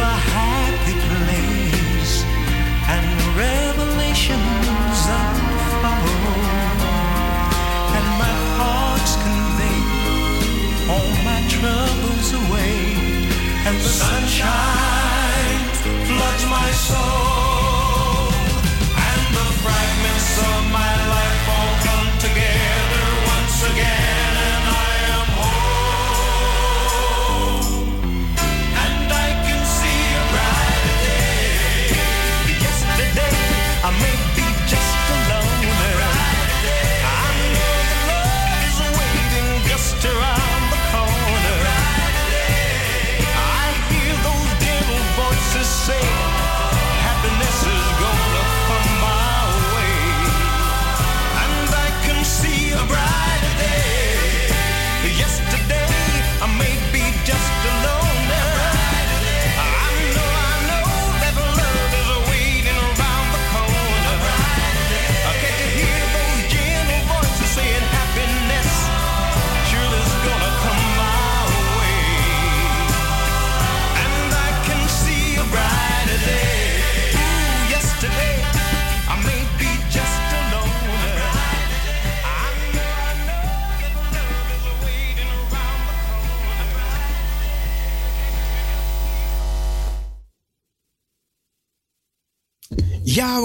[0.00, 2.14] a happy place,
[2.94, 3.06] and
[3.36, 6.80] revelations unfold,
[7.96, 9.80] and my thoughts convey
[10.92, 12.80] all my troubles away.
[13.66, 15.64] and the sunshine
[16.06, 17.29] floods my soul,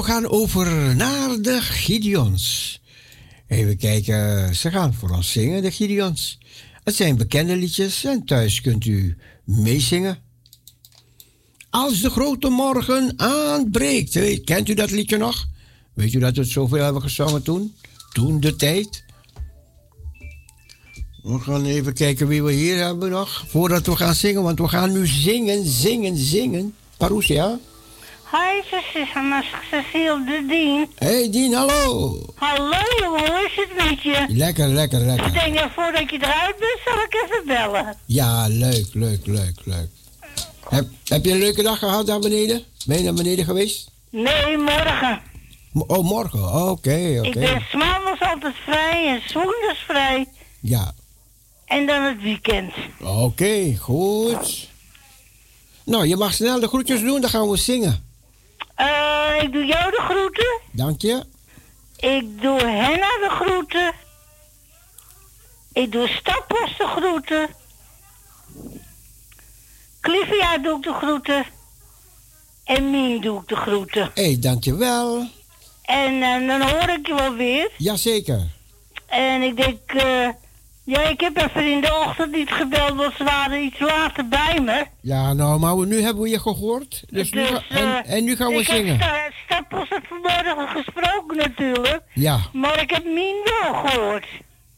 [0.06, 2.80] gaan over naar de Gideons.
[3.48, 6.38] Even kijken, ze gaan voor ons zingen, de Gideons.
[6.84, 10.18] Het zijn bekende liedjes en thuis kunt u meezingen.
[11.70, 14.44] Als de grote morgen aanbreekt.
[14.44, 15.48] Kent u dat liedje nog?
[15.94, 17.76] Weet u dat we het zoveel hebben gezongen toen?
[18.14, 19.04] Toen de tijd.
[21.24, 23.46] We gaan even kijken wie we hier hebben nog.
[23.48, 26.76] Voordat we gaan zingen, want we gaan nu zingen, zingen, zingen.
[26.98, 27.60] Parousia.
[28.32, 28.62] Hi,
[28.94, 30.88] Susanna Cecile de Dien.
[30.96, 32.20] Hey Dien, hallo.
[32.36, 34.26] Hallo jongen, hoe is het met je?
[34.30, 35.34] Lekker, lekker, Ik lekker.
[35.34, 37.98] denk dat voordat je eruit bent, zal ik even bellen.
[38.06, 39.90] Ja, leuk, leuk, leuk, leuk.
[40.70, 42.64] Heb, heb je een leuke dag gehad daar beneden?
[42.86, 43.92] Ben je naar beneden geweest?
[44.10, 45.22] Nee, morgen.
[45.72, 46.40] Mo- Oh, morgen.
[46.40, 47.28] Oh, Oké, oké.
[47.28, 50.26] Ik ben maandags altijd vrij en zondags vrij.
[50.62, 50.94] Ja,
[51.66, 52.74] En dan het weekend.
[53.02, 54.70] oké, goed.
[55.86, 58.04] Nou, je mag snel de groetjes doen, dan gaan we zingen.
[58.76, 60.60] Eh, ik doe jou de groeten.
[60.72, 61.24] Dank je.
[61.98, 63.94] Ik doe Henna de groeten.
[65.74, 67.50] Ik doe Stappos de groeten.
[70.02, 71.46] Clivia doe ik de groeten.
[72.64, 74.12] En Mien doe ik de groeten.
[74.14, 75.28] Hé, hey, dankjewel.
[75.82, 77.72] En eh, dan hoor ik je wel weer.
[77.78, 78.48] Jazeker.
[79.06, 80.30] En ik denk, eh,
[80.86, 84.60] ja, ik heb even in de ochtend niet gebeld, want ze waren iets later bij
[84.62, 84.86] me.
[85.02, 87.04] Ja, nou, maar we- nu hebben we je gehoord.
[87.10, 89.00] Dus nu ga- eh, en, en nu gaan we ik zingen.
[89.00, 92.02] heb Sta- Stappels het vanmorgen gesproken natuurlijk.
[92.14, 92.40] Ja.
[92.54, 94.26] Maar ik heb Mien wel gehoord.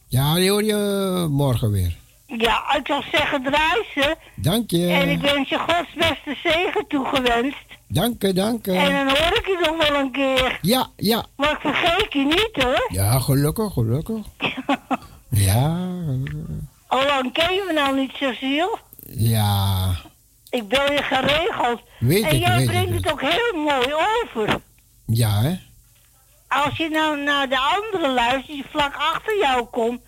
[0.08, 1.96] Ja, die hoor je eh, morgen weer.
[2.26, 4.16] Ja, ik zou zeggen draai ze.
[4.36, 4.88] Dank je.
[4.88, 7.58] En ik wens je Gods beste zegen toegewenst.
[7.88, 8.72] Dank je, dank je.
[8.72, 10.60] En dan hoor ik je nog wel een keer.
[10.62, 11.26] Ja, ja.
[11.36, 12.86] Maar ik vergeet je niet hoor.
[12.90, 14.26] Ja, gelukkig, gelukkig.
[15.30, 15.88] ja,
[16.88, 18.78] Al lang ken je me nou niet, Cecile.
[19.08, 19.96] ja.
[20.50, 21.82] Ik bel je geregeld.
[22.00, 24.60] Weet en ik, jij weet brengt ik, het ook heel mooi over.
[25.06, 25.56] Ja, hè?
[26.48, 30.02] Als je nou naar de andere luistert die vlak achter jou komt.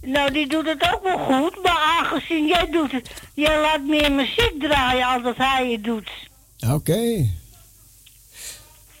[0.00, 1.62] Nou, die doet het ook wel goed.
[1.62, 3.10] Maar aangezien jij doet het...
[3.34, 6.10] Jij laat meer muziek draaien als dat hij het doet.
[6.70, 7.26] Oké.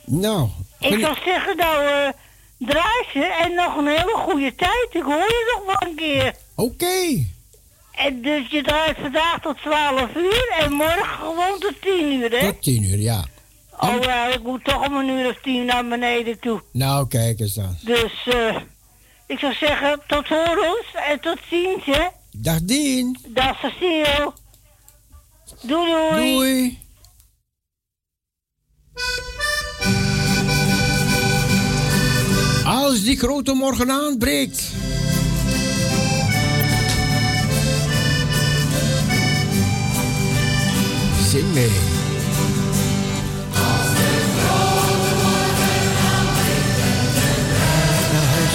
[0.04, 0.48] Nou.
[0.78, 2.08] Ik zou zeggen, nou, eh
[2.58, 4.88] draai ze en nog een hele goede tijd.
[4.90, 6.34] Ik hoor je nog wel een keer.
[6.54, 7.26] Oké.
[7.92, 12.46] En dus je draait vandaag tot 12 uur en morgen gewoon tot 10 uur, hè?
[12.46, 13.24] Tot tien uur, ja.
[13.80, 16.62] Oh ja, ik moet toch om een uur of tien naar beneden toe.
[16.72, 17.76] Nou, kijk eens dan.
[17.82, 18.56] Dus eh
[19.28, 22.06] ik zou zeggen, tot horens en tot ziens, hè?
[22.30, 23.18] Dag Dien.
[23.28, 24.32] Dag Cecile.
[25.62, 26.32] Doei doei.
[26.34, 26.78] Doei.
[32.88, 34.62] Als die grote morgen aanbreekt.
[41.30, 41.70] Zing mee.
[48.12, 48.48] Naar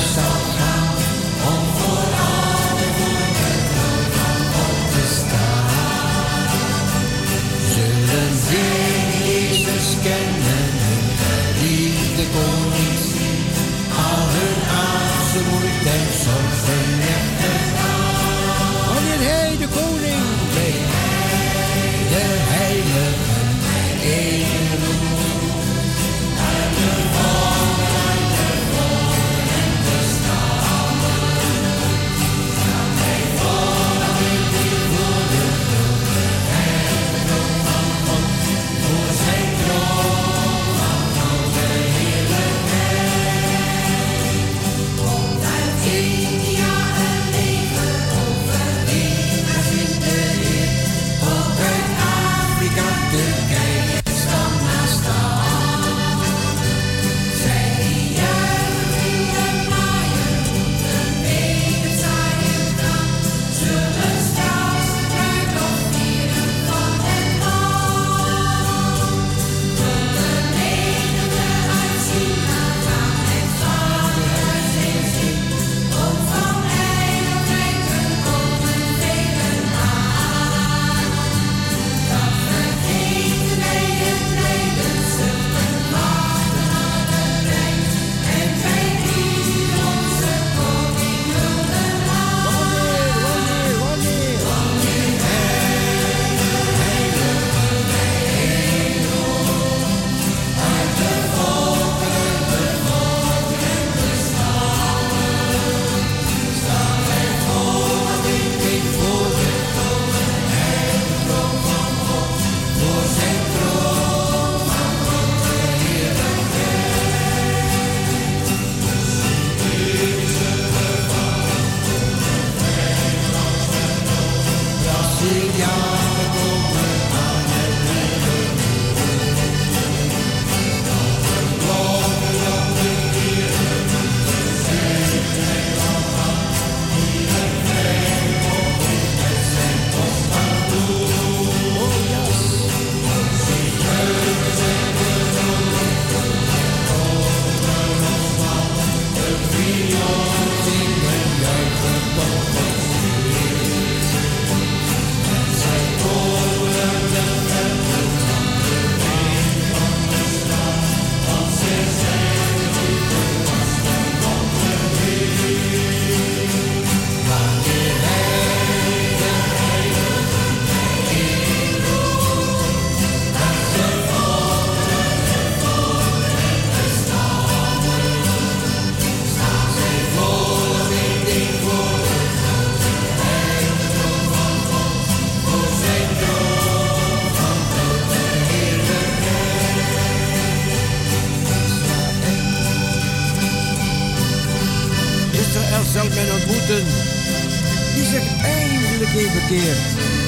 [196.82, 200.23] Die zich eindelijk heeft bekeerd.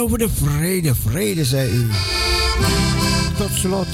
[0.00, 0.94] Over de vrede.
[0.94, 1.86] Vrede, zei u.
[3.38, 3.86] Tot slot.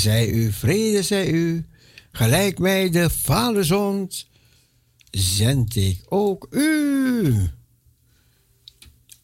[0.00, 1.64] Zij u, vrede zij u.
[2.12, 4.26] Gelijk mij de Vader zond,
[5.10, 7.34] zend ik ook u.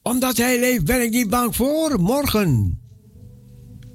[0.02, 2.80] Omdat hij leeft, ben ik niet bang voor morgen.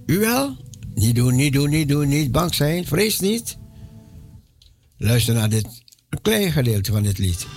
[0.05, 0.57] U wel?
[0.95, 3.57] Niet doen, niet doen, niet doen, niet bang zijn, vrees niet.
[4.97, 5.67] Luister naar dit
[6.21, 7.47] klein gedeelte van dit lied.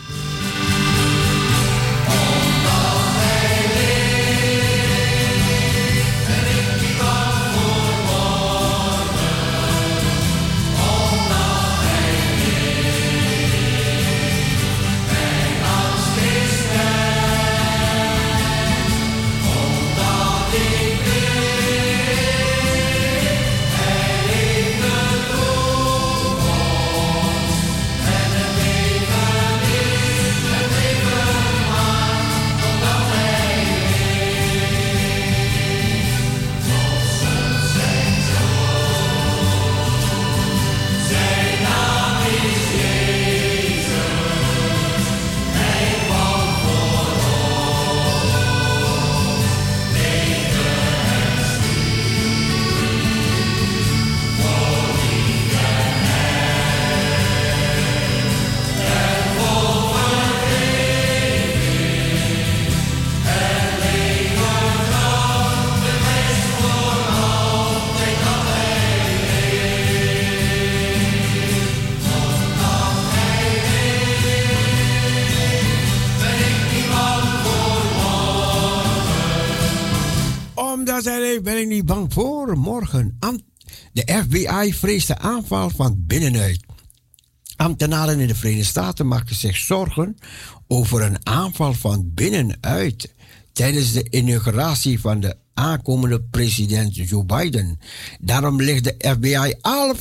[84.64, 86.60] FBI vreest de aanval van binnenuit.
[87.56, 90.16] Ambtenaren in de Verenigde Staten maken zich zorgen
[90.66, 93.14] over een aanval van binnenuit
[93.52, 97.78] tijdens de inauguratie van de aankomende president Joe Biden.
[98.20, 99.94] Daarom ligt de FBI alle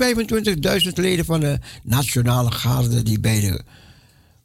[0.85, 3.61] 25.000 leden van de Nationale Garde die bij de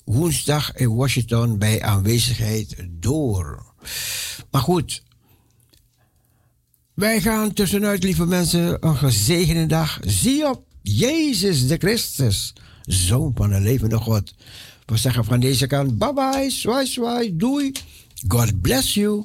[0.05, 3.67] woensdag in Washington bij aanwezigheid door.
[4.51, 5.03] Maar goed,
[6.99, 9.99] wij gaan tussenuit, lieve mensen, een gezegende dag.
[10.07, 12.53] Zie op Jezus de Christus,
[12.83, 14.35] Zoon van de levende God.
[14.87, 17.73] We zeggen van deze kant bye bye, zwaai zwaai, doei.
[18.29, 19.25] God bless you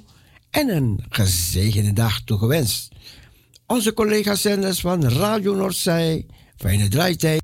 [0.49, 2.91] en een gezegende dag toegewenst.
[3.67, 6.25] Onze collega-zenders van Radio Noordzij,
[6.57, 7.41] fijne draaitijd.